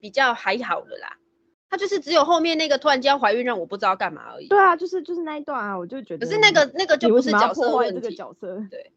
[0.00, 1.18] 比较还好了啦。
[1.70, 4.46] 他就是只有后面那个突然间要怀孕，让我不知道干嘛而已。
[4.46, 7.94] 对啊，就是就是那一段啊，我就觉得可是那个那个就不是角色问题。
[7.96, 8.64] 坏这个角色。
[8.70, 8.92] 对，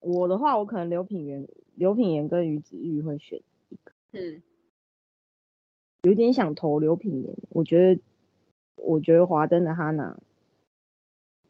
[0.00, 4.42] 我的话，我可能刘品言、刘品言跟于子玉会选一个，嗯，
[6.02, 7.34] 有点想投刘品言。
[7.48, 8.02] 我觉得，
[8.76, 10.18] 我觉得华灯的哈娜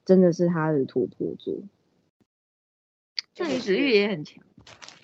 [0.05, 1.57] 真的是他的妥妥作。
[3.35, 4.45] 像于子玉也很强，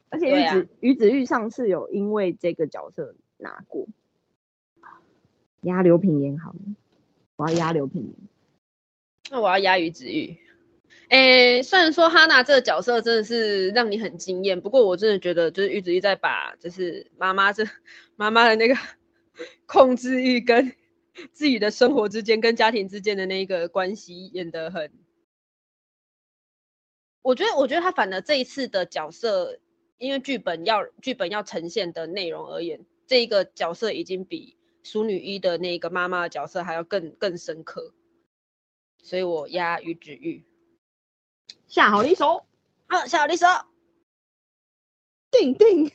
[0.08, 3.88] 而且于子于子玉上次有因为这个角色拿过，
[5.62, 6.58] 压刘品言好了，
[7.36, 8.14] 我要压刘品言。
[9.30, 10.36] 那我要压于子玉。
[11.08, 17.64] 诶，虽然说哈娜这个角色真的是让你很惊艳，不过我真的觉得就是玉子玉在把就是妈妈这
[18.14, 18.76] 妈妈的那个
[19.66, 20.72] 控制欲跟
[21.32, 24.92] 自己的生活之间跟家庭之间的那个关系演得很，
[27.22, 29.58] 我觉得我觉得他反而这一次的角色，
[29.98, 37.92] 因为剧本要剧本要呈现的内容而言，这一个角色已经比淑女一的那个妈妈的角色还要更更深刻，
[39.02, 40.44] 所以我压于子玉。
[41.68, 42.46] 下好离手，
[42.86, 43.46] 好，下好离手，
[45.30, 45.90] 定定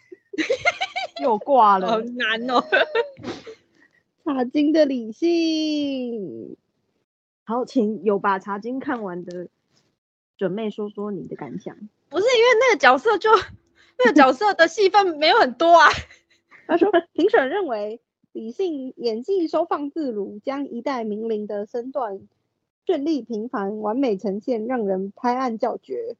[1.21, 2.01] 又挂好了。
[2.01, 2.63] 难哦。
[4.23, 6.55] 茶经的理性。
[7.45, 9.47] 好，请有把茶经看完的
[10.37, 11.75] 准妹说说你的感想。
[12.09, 13.29] 不是因为那个角色就
[13.97, 15.89] 那个角色的戏份没有很多啊。
[16.67, 22.27] 他说，评审认为李信演技收放自如，将一代名伶的身段
[22.85, 26.15] 绚丽平凡完美呈现，让人拍案叫绝。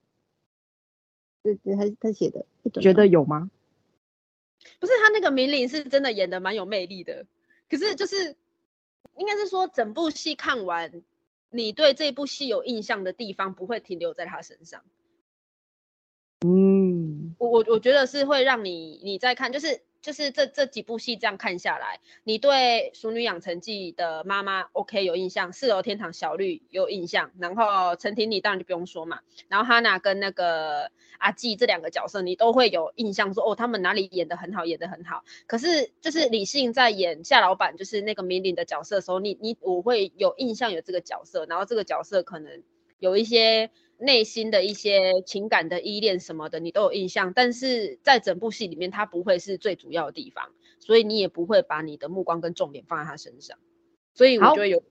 [1.43, 2.45] 对对，他他写的，
[2.81, 3.49] 觉得有吗？
[4.79, 7.25] 不是他那个明伶是真的演的蛮有魅力的，
[7.69, 8.35] 可是就是
[9.15, 11.03] 应该是说整部戏看完，
[11.55, 14.83] 你对这部戏有印象的地方不会停留在他身上。
[16.45, 35.23] 嗯，我我我觉得是会让你你在看，就是就是这这几部戏这样看下来，你对《熟女养成记》的妈妈 OK 有印象，《四楼天堂小绿》有印象，然后陈婷你当然就不用说嘛，然后哈娜跟那个阿纪这两个角色你都会有印象说，哦他们哪里演的很好，演的很好。
[35.47, 42.61] 可是就是李信在演夏老板就是那个明玲的角色的时候，你你我会有印象有这个角色，然后这个角色可能
[42.99, 43.71] 有一些。
[43.97, 53.57] 内心的一些情感的依恋什么的，你都有印象，但是在整部戏里面，它不会是最主要的地方，所以你也不会把你的目光跟重点放在他身上，
[54.13, 54.83] 所以我好就有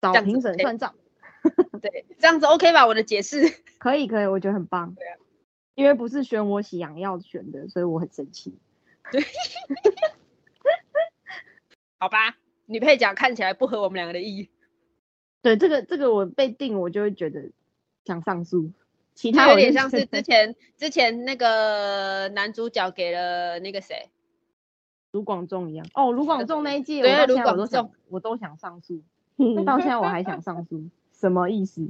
[0.00, 0.94] 找评审算账，
[1.80, 2.86] 对这样子 OK 吧？
[2.86, 3.42] 我的解释，
[3.78, 4.94] 可以可以，我觉得很棒。
[4.94, 5.16] 对啊
[5.76, 8.58] 因为不是选我喜羊要选的，所以我很生气。
[9.12, 9.22] 对
[12.00, 12.38] 好吧？
[12.64, 14.48] 女配角看起来不合我们两个的意，
[15.42, 17.50] 对这个这个我被定，我就会觉得
[18.06, 18.70] 想上诉。
[19.14, 24.10] 其他有点像是之前之前那个男主角给了那个谁，
[25.12, 25.86] 卢广仲一样。
[25.94, 29.02] 哦，卢广仲那一季，对卢广仲，我都想上诉，
[29.38, 31.88] 嗯到现在我还想上诉，什么意思？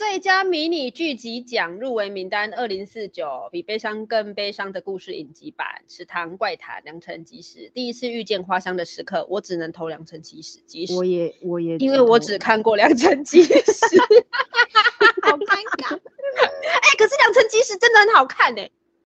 [0.00, 13.52] 最佳迷你剧集奖入围名单：二零四九比悲伤更悲伤的故事影集版，《池塘怪谈》良辰吉时，第一次遇见花香的时刻，我只能投良辰吉时，吉时，我也我也因为我只看过良辰吉时。
[15.20, 15.94] 好尴尬。
[16.00, 18.66] 哎、可是良辰吉时真的很好看呢、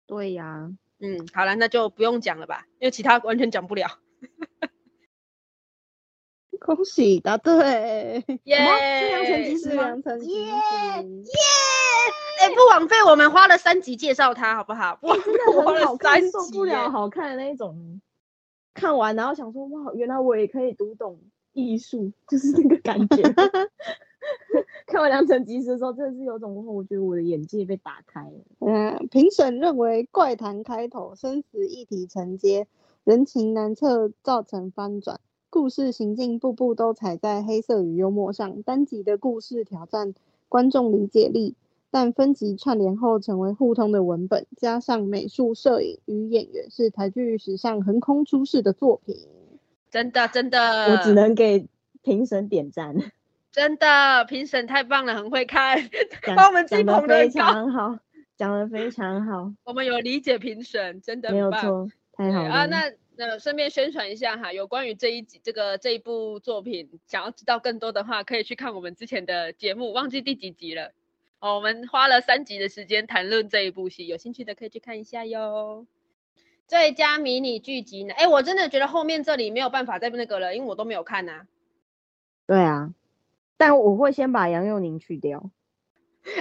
[0.06, 3.98] 对呀，嗯，好了，那就不用讲了吧，因为其他完全讲不了。
[6.60, 11.32] 恭喜答对，耶、是良辰吉时良辰吉耶时。
[12.40, 14.96] 哎、不枉费我们花了三集介绍它，好不好？
[14.96, 18.00] 不枉费真的我花了很好看，三受不了好看的那一种。
[18.72, 21.18] 看完然后想说，哇，原来我也可以读懂
[21.52, 23.22] 艺术，就是那个感觉。
[24.86, 28.44] 看完良辰吉时的时候，真的是有种，我觉得我的眼界被打开了。
[28.60, 32.66] 嗯，评审认为怪谈开头生死议题承接，
[33.04, 35.20] 人情难测造成翻转，
[35.60, 38.62] 故事行进步步都踩在黑色与幽默上。
[38.62, 40.14] 单集的故事挑战
[40.48, 41.54] 观众理解力，
[41.90, 49.18] 但分集串联后成为互通的文本，加上美术、摄影与演员，是台剧史上横空出世的作品。
[49.90, 51.68] 真的真的，我只能给
[52.00, 52.96] 评审点赞，
[53.52, 55.76] 真的评审太棒了，很会看，
[56.22, 57.28] 讲把我们自己讲得非。
[57.28, 57.98] 常好，
[58.34, 61.50] 讲的非常好，我们有理解评审，真的没有。
[61.52, 62.48] 错，太好了。
[62.48, 62.90] 啊，那
[63.20, 70.92] 那顺便宣传一下哈，有关于这一集这个这一部作品，想要知道更多的话，可以去看我们之前的节目，忘记第几集了。
[71.38, 75.86] 哦，我们花了三集的时间谈论这一部戏，有兴趣的可以去看一下哟。
[76.66, 78.14] 最佳迷你剧集呢？
[78.14, 81.46] 哎，我真的觉得后面这里没有办法再那个了，因为我都没有看呐、
[82.46, 82.94] 对啊，
[83.58, 85.50] 但我会先把杨佑宁去掉。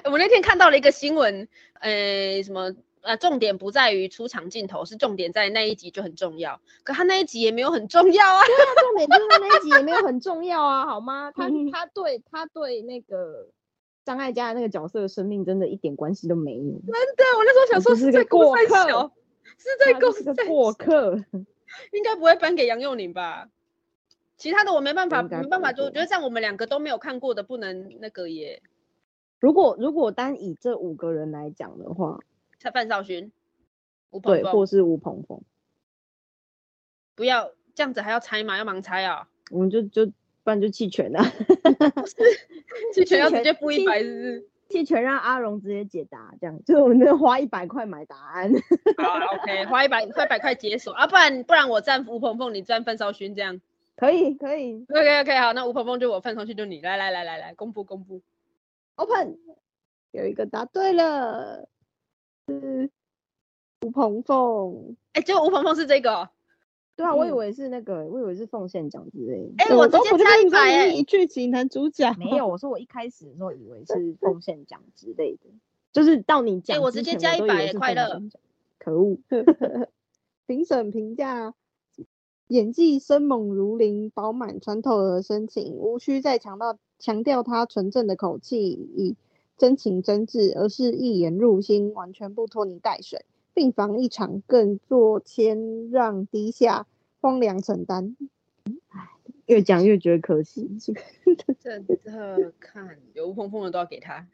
[0.06, 1.50] 我那天看到了一个新闻，
[1.82, 6.60] 呃，什么呃，重点不在于出场镜头，是重点在那一集就很重要。
[6.84, 8.42] 可他那一集也没有很重要啊。
[8.44, 11.32] 重点就是那一集也没有很重要啊，好吗？
[11.36, 13.48] 他嗯他对他对那个
[14.06, 19.12] 张艾嘉的那个角色的生命真的一点关系都没有，真的，我那时候想说是在过客，
[19.58, 21.24] 是在他公就是个过客。
[21.92, 23.48] 应该不会颁给杨佑宁吧？
[24.38, 28.64] 其他的我没办法，没办法，就我觉得像我们两个都没有看过的，不能那个耶。
[29.40, 32.22] 如果如果单以这五个人来讲的话，像
[32.74, 33.32] 范少勋、
[34.12, 35.42] 吴鹏对，或，是吴鹏鹏，
[37.16, 38.58] 不要这样子还要猜吗？
[38.58, 40.12] 要盲猜啊、我们就就不
[40.44, 41.24] 不然就弃权啊，
[42.94, 44.50] 弃权要直接付一百，是不是？
[44.68, 48.52] 弃权让阿荣直接解答，这样就是我们就花一百块买答案。
[48.98, 53.62] 好啊，OK，花一百花一百块解锁啊，不然不然我占吴鹏鹏，你占范少勋这样。
[53.96, 58.22] 可以可以 OK OK，好，那吴鹏鹏就我，范少勋就你，来来来来来，公布公布。
[58.96, 59.38] ，open。
[60.12, 61.68] 有一个答对了，
[62.50, 62.90] 是
[63.86, 64.96] 吴鹏凤。
[65.14, 66.30] 哎，结果吴鹏凤是这个哦，
[66.96, 69.54] 对啊，我以嗯为是那个，我以为是奉献奖之类的。
[69.58, 75.50] 哎，对我直接加一百剧情男主角，没有，我说我一开始的时候以为是 奉献奖之类的，
[75.94, 78.22] 就是到你讲我直接加之前都100以为是奉快乐。
[78.80, 79.18] 可恶，
[80.48, 81.54] 评审评价
[82.48, 89.16] 演技生猛如林，饱满穿透而深情，无需再强调强调他纯正的口气以
[89.60, 93.26] 真情真挚，而是一言入心，完全不拖泥带水。
[93.54, 96.88] 病房一场更做谦让低下，
[97.20, 98.16] 荒凉承担。
[99.48, 100.78] 越讲越觉得可惜。
[100.80, 101.02] 这个
[101.60, 104.30] 真的看有吴鹏鹏的都要给他。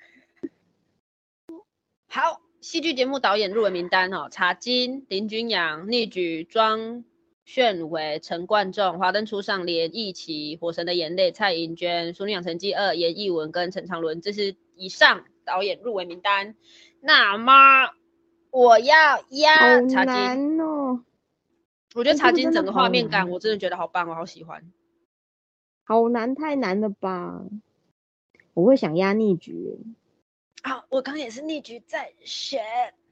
[2.07, 7.03] 好，戏剧节目导演入围名单哦：茶金、林君阳、逆举、庄
[7.45, 16.55] 炫伟、陈冠仲、华灯初上、连奕奇、火神的眼泪、蔡盈娟、淑女养成记二、严艺文跟陈长伦，这是以上导演入围名单。
[17.01, 17.91] 那么
[18.51, 21.03] 我要好压茶金，哦，
[21.93, 24.71] 我觉得茶金整个画面感，我真的觉得好棒，我好喜欢。
[25.83, 27.43] 好难，太难了吧？
[28.53, 29.77] 我会想压逆局，
[30.61, 32.63] 啊，我刚也是逆局在选。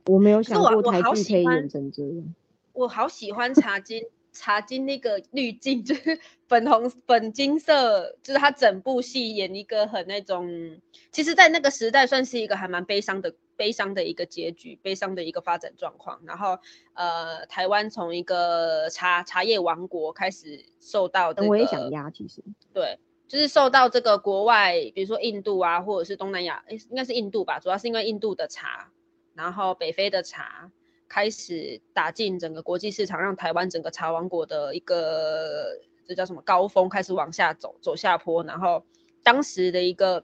[0.06, 2.36] 我没有想过台好喜欢剧可以演成这样。
[2.72, 4.04] 我好喜欢茶金，
[4.34, 10.80] 茶金那个滤镜 就是粉红粉金色，就是他整部戏演一个很那种，
[11.12, 16.20] 其实，在那个时代算是一个还蛮悲伤的悲伤的一个结局，悲伤的一个发展状况。
[16.26, 16.58] 然后，
[16.94, 28.92] 呃，台湾从一个茶茶叶王国开始受到、我也想压，其实对，就是受到这个国外，比如说印度啊，或者是东南亚，诶应该是印度吧，主要是因为印度的茶，
[29.36, 30.72] 然后北非的茶
[31.08, 38.86] 开始打进整个国际市场，让台湾整个茶王国的一个这叫什么高峰开始往下走，走下坡，然后
[39.24, 40.24] 当时的一个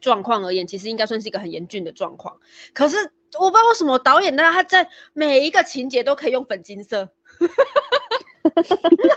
[0.00, 2.40] 状况而言，其实应该算是一个很严峻的状况。
[2.74, 2.96] 可是
[3.38, 7.08] 我不知道为什么导演呢，他在每一个情节都可以用粉金色，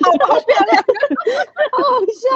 [0.02, 0.84] 好好漂亮。
[1.72, 2.30] 好好笑。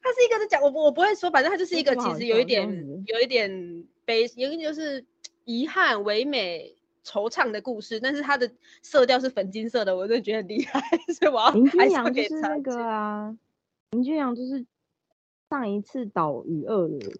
[0.00, 2.66] 它是一个在讲我不我不会说，反正它就是一个其实有一点
[3.06, 3.50] 有一点
[4.06, 5.04] 悲，有一点就是
[5.48, 10.78] 遗憾、唯美、惆怅的故事，但是它的色调是粉金色的，我真的觉得很厉害，
[11.18, 13.38] 所以我要林君还是要阳是那个啊，
[13.92, 14.66] 林君阳就是
[15.48, 17.12] 上一次导余二的，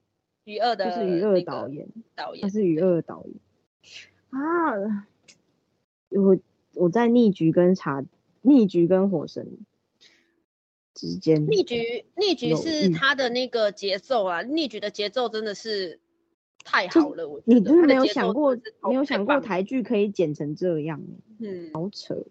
[0.44, 3.34] 余二的就是余二导演导演，他，是余二的导演
[4.28, 5.06] 啊。
[6.10, 6.38] 我
[6.74, 8.04] 我在逆局跟茶
[8.42, 9.58] 逆局跟火神
[10.92, 15.98] 之间，逆局逆局是他的那个节奏啊，逆局的节奏真的是
[16.70, 21.02] 太好了，我觉你真的没有想过没有想过台剧可以剪成这样，
[21.38, 22.24] 嗯好扯。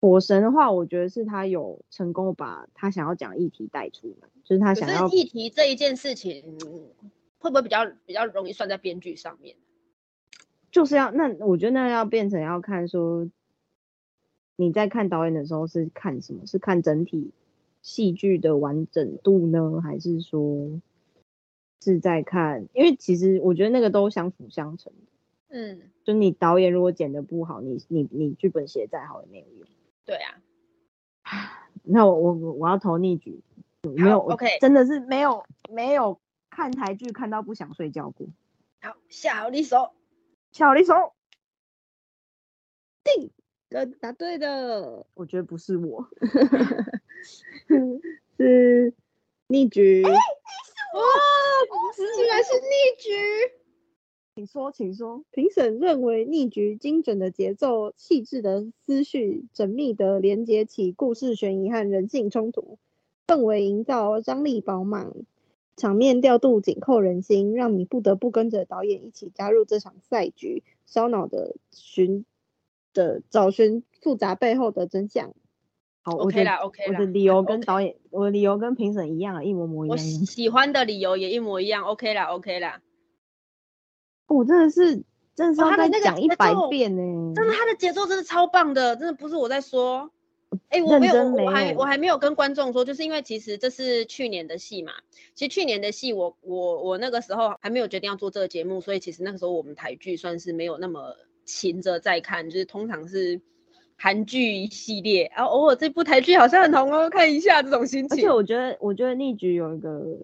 [0.00, 6.88] 火神的话，我觉得是他有成功把他想要讲的议题带出来，就是他想要是议题这一件事情，嗯
[7.38, 9.56] 会不会比较比较容易算在编剧上面？
[10.72, 13.28] 就是要那我觉得那要变成要看说
[14.56, 16.46] 你在看导演的时候是看什么？
[16.46, 17.30] 是看整体
[17.82, 20.80] 戏剧的完整度呢，还是说
[21.80, 22.68] 是在看？
[22.74, 24.92] 因为其实我觉得那个都相辅相成。
[25.48, 29.66] 嗯，就你导演如果剪的不好，你你你剧本写再好也没有用。
[30.04, 30.40] 对啊。
[31.82, 33.42] 那我我我我要投逆局，
[33.82, 36.20] 没有 OK 真的是没有没有
[36.50, 38.26] 看台剧看到不想睡觉过。
[38.80, 39.90] 好，下好离手。
[40.52, 41.14] 小离手，
[43.04, 43.30] 定
[43.68, 46.08] 跟答对的我觉得不是我，
[48.36, 48.92] 是
[49.46, 50.02] 逆局。
[50.02, 50.10] 哇，
[52.16, 53.10] 竟然是逆局。
[54.36, 55.24] 请说，请说。
[55.32, 62.78] 评审认为逆局精准的节奏、细致的思绪、缜密的连接起故事悬疑和人性冲突，
[63.26, 65.12] 氛围营造张力饱满，
[65.76, 72.24] 场面调度紧扣人心，让你不得不跟着导演一起加入这场赛局，烧脑的寻
[72.94, 75.34] 的找寻复杂背后的真相。
[76.02, 79.92] 好 OK 啦，OK 啦我的理由跟导演，我的理由跟评审一样啊，一模模一样。
[79.92, 82.80] 我喜欢的理由也一模一样，OK 啦，OK 啦。
[84.26, 85.02] 我真的是，
[85.34, 87.32] 真的是要再哦他的那个讲一百遍呢。
[87.34, 90.10] 真的，他的节奏真的超棒的，真的不是我在说。
[90.68, 94.92] 哎、我没有，我还我还没有跟观众说，就是因为其实这是去年的戏嘛。
[95.36, 103.40] 其实去年的戏，我我我那个时候还没有决定要做这个节目，所以其实那个时候我们台剧算是没有那么勤着在看，就是通常是
[104.02, 108.16] 韩剧系列，然后偶尔这部台剧好像很红哦，看一下这种心情。
[108.16, 110.16] 而且我觉得，我觉得逆局有一个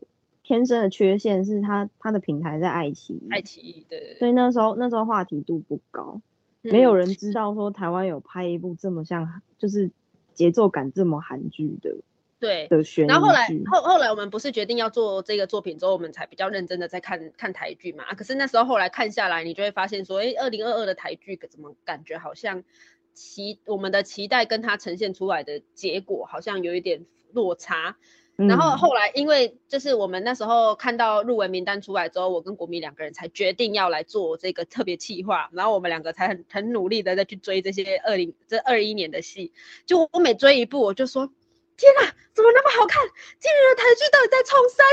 [0.42, 6.22] 天生的缺陷是它它的平台在爱奇艺，爱奇艺对所以那时候那时候话题度不高，
[6.62, 9.90] 没有嗯人知道说台湾有拍一部这么像就是
[10.32, 11.96] 节奏感这么韩剧的
[12.40, 12.68] 对。
[12.68, 13.62] 的悬然后后来剧。
[13.66, 18.04] 后后来我们不是决定要做这个作品之后，我们才比较认真的在看看台剧嘛。
[18.04, 22.62] 啊可是那时候后来看下来，你就会发现说，哎，二零二二的台剧怎么感觉好像
[23.16, 27.96] 期我们的期待跟它呈现出来的结果好像有一点落差。
[28.36, 39.52] 然后嗯后来，因为就是我们那时候看到入围名单出来之后，我跟国民两个人才决定要来做这个特别企划，然后我们两个才很很努力的再去追这些二零这二一年的戏。
[39.86, 41.32] 就我每追一部，我就说
[41.78, 43.02] 天哪，怎么那么好看？
[43.40, 44.86] 今年的台剧到底在冲三？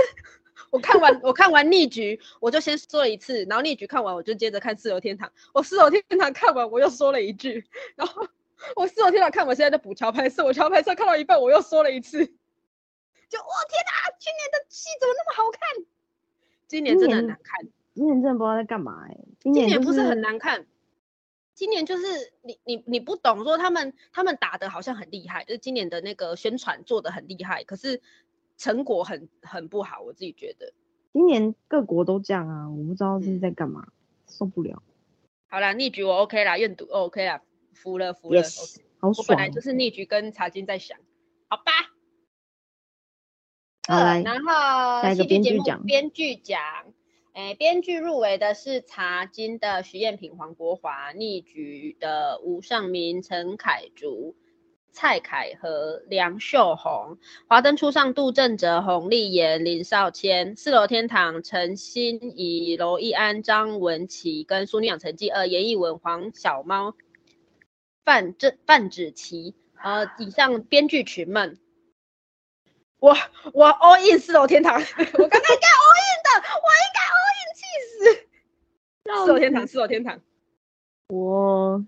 [0.70, 5.32] 我看完我看完逆局，我就先说了一次，然后逆局看完，我就接着看四楼天堂。
[5.53, 8.28] 我四楼天堂看完，我又说了一句，然后
[8.76, 12.26] 我四楼天堂看完，现在在补桥牌社，我桥牌社看到一半，我又说了一次。
[13.30, 15.86] 就哦天哪，今年的戏怎么那么好看？
[16.68, 20.66] 今年真的很难看，今年真的不知道在干嘛哎、今年就今年不是很难看。
[21.55, 28.01] 今年就是你你你不懂说他们他们打的好像很厉害，就是今年的那个宣传做的很厉害，可是
[28.64, 30.72] 成果很很不好，我自己觉得。
[31.11, 33.89] 今年各国都这样啊，我不知道嗯是在干嘛，
[34.26, 34.82] 受不了。
[35.49, 37.41] 好啦，逆局我 OK 啦，愿赌 OK 啦，
[37.74, 38.41] 服了服了。
[38.41, 39.28] Yes，好我爽哦。
[39.28, 40.97] 本来就是逆局跟茶金在想，
[41.49, 41.74] 好吧。
[43.86, 46.61] 好来然后下一个戏剧节目编剧奖编剧奖，
[47.34, 54.38] 哎，编剧入围的是茶金的徐艳萍、黄国华，逆局的吴尚明、陈凯竹。
[54.94, 57.18] 蔡凯和、梁秀红，
[57.48, 66.96] 华灯初上，杜正哲、洪丽妍、林少谦，四楼天堂，陈欣怡、娄艺安、张文琪，跟《苏女养成记二》，严艺文、黄小猫、
[68.06, 71.58] 范正范芷琪，呃，以上编剧群们，
[73.00, 73.18] 我
[73.52, 78.28] 我 all in 四楼天堂， 我刚才应该 all in 的，我应该 all in，气死！
[79.26, 80.22] 四楼天堂，四楼天堂，
[81.08, 81.84] 我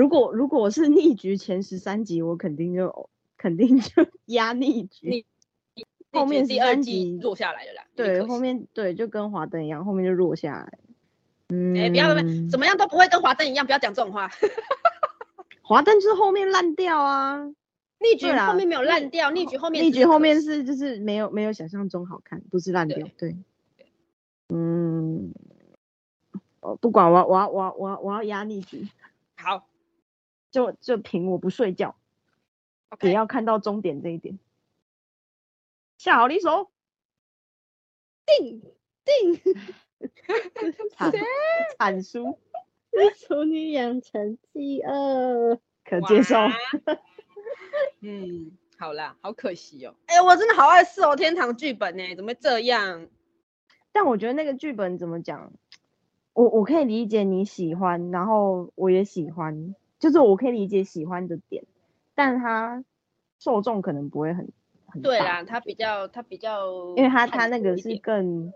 [0.00, 5.26] 如果 如果是逆局前十三集，我肯定就肯定就 压逆局。
[6.12, 7.84] 后面第二季集落下来了啦。
[7.94, 10.78] 对，后面对就跟华灯一样，后面就弱下来。
[11.50, 12.14] 嗯，哎、不要
[12.50, 14.30] 怎么样都不会跟华灯一样，不要讲这种话。
[15.62, 17.44] 华灯就是后面烂掉啊，
[18.00, 23.06] 逆局后面没有烂掉，逆局后面逆局后面是就是没有没有想象中好看，不是烂掉。
[23.18, 23.36] 对，
[24.48, 25.32] 嗯，
[26.60, 28.88] 我，不管我要我要我要我要我要压逆局，
[29.36, 29.64] 好
[30.50, 31.96] 就就凭我不睡觉
[33.02, 34.38] 也要看到终点这一点。
[35.96, 36.70] 下好离手，
[38.26, 38.62] 定
[39.04, 39.54] 定
[40.96, 41.12] 惨
[41.78, 42.38] 惨输，
[43.26, 44.92] 《处 女养成记二》，
[45.84, 46.36] 可接受。
[48.00, 49.94] 嗯，好啦，好可惜哦。
[50.06, 53.06] 哎、我真的好爱四楼天堂剧本呢，怎么会这样？
[53.92, 55.52] 但我觉得那个剧本怎么讲，
[56.32, 61.62] 我我可以理解你喜欢，然后我也喜欢，就是我可以理解喜欢的点，
[62.16, 62.84] 但他
[63.38, 64.48] 受众可能不会很
[64.86, 68.52] 很大对啦，他比较他比较，因为他他那个是更，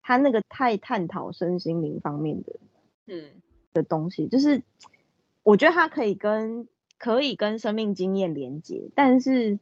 [0.00, 2.52] 他那个太探讨身心灵方面的
[3.08, 3.24] 嗯。
[3.74, 4.62] 的东西，就是
[5.42, 6.66] 我觉得他可以跟
[6.98, 9.58] 可以跟生命经验连接，但是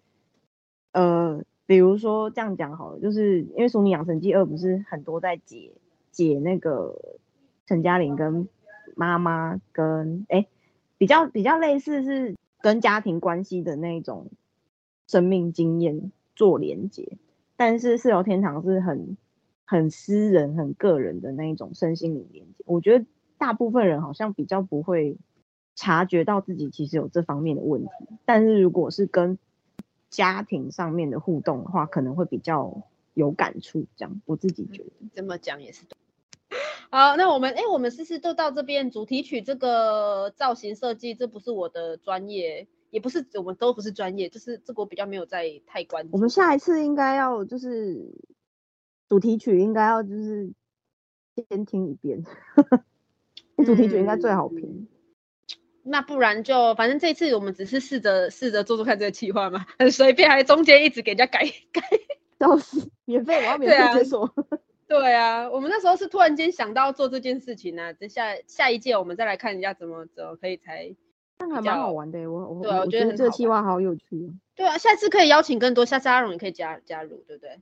[0.92, 5.72] 呃，比如说这样讲好了，就是因为《熟女养成记二》不是很多在解
[6.12, 7.18] 解那个
[7.66, 8.48] 陈嘉玲跟
[8.94, 10.46] 妈妈跟哎、
[10.98, 14.28] 比较比较类似是跟家庭关系的那种
[15.06, 17.16] 生命经验做连接，
[17.56, 19.16] 但是四楼天堂是很
[19.64, 22.64] 很私人、很个人的那一种身心灵连接。
[22.66, 23.04] 我觉得
[23.38, 25.16] 大部分人好像比较不会
[25.74, 27.90] 察觉到自己其实有这方面的问题，
[28.24, 29.38] 但是如果是跟
[30.10, 32.82] 家庭上面的互动的话，可能会比较
[33.14, 33.84] 有感触。
[33.96, 34.90] 这样我自己觉得。
[35.14, 35.96] 这么讲也是对。
[36.94, 46.10] 好，那我们哎、我们试试都到这边，主题曲这个造型设计，这不是我的专业，也不是我们都不是专业，就是这个我比较没有在太关注。
[46.12, 48.14] 我们下一次应该要就是
[49.08, 50.52] 主题曲应该要就是
[51.50, 52.22] 先听一遍，
[53.66, 54.86] 主题曲应该最好评。
[55.82, 61.40] 那不然就反正这次我们只是试着试着做做看这个企划嘛，很随便，还中间一直给人家改
[61.72, 61.82] 改。
[62.38, 64.32] 笑死，免费我要免费解锁。
[64.86, 70.94] 对啊，我们那时候是突然间想到做这件事情呢、啊，等下下一届我们再来看一下怎么怎么可以才。
[71.38, 74.30] 那还蛮好玩的耶，我我对啊我我觉得这计划好有趣哦。
[74.54, 77.60] 对啊，下次可以邀请更多，下次阿荣也可以加加入，对不对？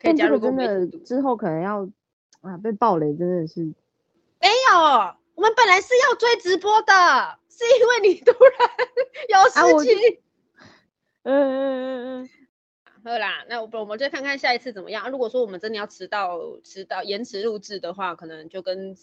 [0.00, 0.98] 可以加入跟真的。
[1.00, 1.88] 之后可能要
[2.40, 3.60] 啊被暴雷，真的是
[4.40, 4.78] 没有，
[5.34, 6.92] 我们本来是要追直播的，
[7.50, 8.70] 是因为你突然
[9.28, 10.18] 有我事情。
[11.24, 12.28] 嗯嗯嗯嗯，
[13.08, 15.04] 好啦，那我我们就看看下一次怎么样。
[15.04, 18.94] 啊如果说我们真的要迟到、迟到、延迟录制的话，可能就跟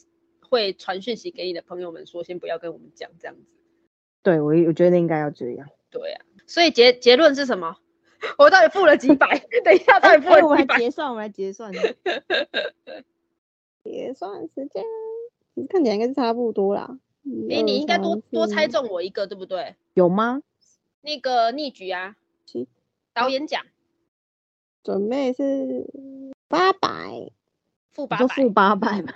[0.48, 3.42] 会传讯息给你的朋友们说，先不要跟我们讲这样子。
[4.22, 5.68] 对我我觉得应该要这样。
[5.90, 7.78] 对呀、所以结结论是什么？
[8.38, 9.40] 我到底付了几百？
[9.66, 10.76] 等一下，到底付了几百？
[10.76, 11.72] 来结算，我们来结算。
[13.84, 14.84] 结算时间，
[15.70, 17.00] 看起来应该是差不多啦。
[17.50, 18.88] 哎、你应该多多猜中。
[18.88, 19.76] 我一个，对不对？
[19.96, 20.44] 有吗？
[21.02, 22.68] 那个逆局啊是，
[23.14, 23.64] 导演奖
[24.86, 25.84] 准备是
[26.48, 27.32] 八百，
[27.92, 29.12] 负八百，你就付八百嘛。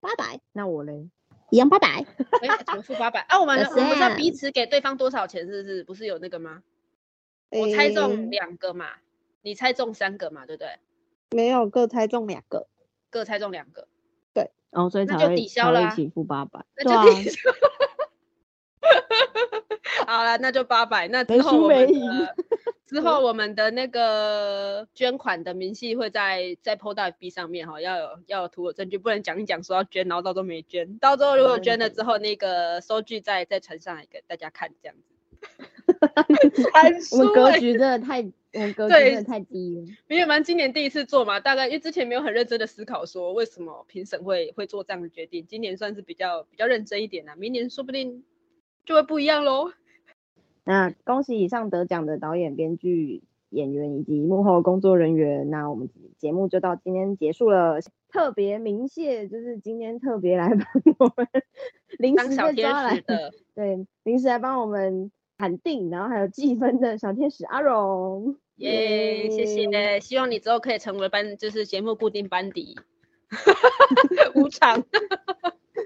[0.00, 1.08] 八百，那我嘞？
[1.48, 1.88] 一样八百。
[2.42, 3.20] 哎，怎么负八百？
[3.20, 5.46] 啊，我们我们是要彼此给对方多少钱？
[5.46, 5.84] 是不是？
[5.84, 6.62] 不是有那个吗？
[7.48, 8.96] 我猜中诶两个嘛，
[9.40, 10.78] 你猜中三个嘛，对不对？
[11.30, 12.68] 没有各猜中两个，
[13.08, 13.88] 各猜中两个，
[14.72, 16.66] 哦，所以那就才会抵消了啊一起付八百。
[16.76, 16.90] 那就
[17.22, 17.50] 抵消。
[20.12, 21.08] 好了，那就八百。
[21.08, 21.88] 那之后我们
[22.86, 30.98] 之后我们的那个捐款的明细会在在 PO 到 FB 上面哈，要有要有图有证据，不能讲一讲说要捐，然后到时候没捐。
[30.98, 35.02] 到时候如果捐了之后，那个收据再再传上来给大家看，这样子。
[36.70, 38.20] 传 我们格局真的太，
[38.52, 39.82] 我们格局对真的太低了。
[40.08, 48.22] 因为蛮今年第一次做嘛，大概因为之前没有很认真的思考说为什么评审会会做这样的决定，今年算是比较比较认真一点啦、明年说不定
[48.84, 49.72] 就会不一样喽。
[50.64, 55.50] 那恭喜以上得奖的导演、编剧、演员以及幕后工作人员。
[55.50, 55.88] 那我们
[56.18, 57.80] 节目就到今天结束了。
[58.08, 60.66] 特别鸣谢，就是今天特别来帮
[60.98, 61.26] 我们
[61.98, 68.36] 临时被抓来使，的，对，临时来帮我们喊定，然后还有计分的小天使阿荣。
[68.56, 72.76] 耶、谢谢，希望你之后可以成为班，就是节目固定班底。
[74.36, 74.84] 无偿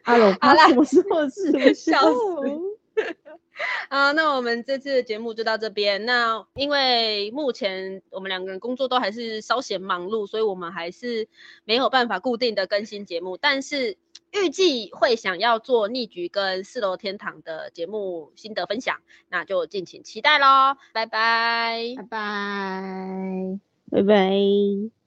[0.03, 1.75] 阿荣，好啦他什么时候的事？
[1.75, 2.61] 笑死
[3.89, 6.05] 啊，那我们这次的节目就到这边。
[6.05, 11.29] 那因为目前我们两个人工作都还是稍显忙碌，所以我们还是
[11.65, 13.37] 没有办法固定的更新节目。
[13.37, 13.97] 但是
[14.33, 23.59] 预计会想要做逆局跟四楼天堂的节目心得分享，那就敬请期待喽，拜拜拜拜。
[23.91, 25.06] 拜拜。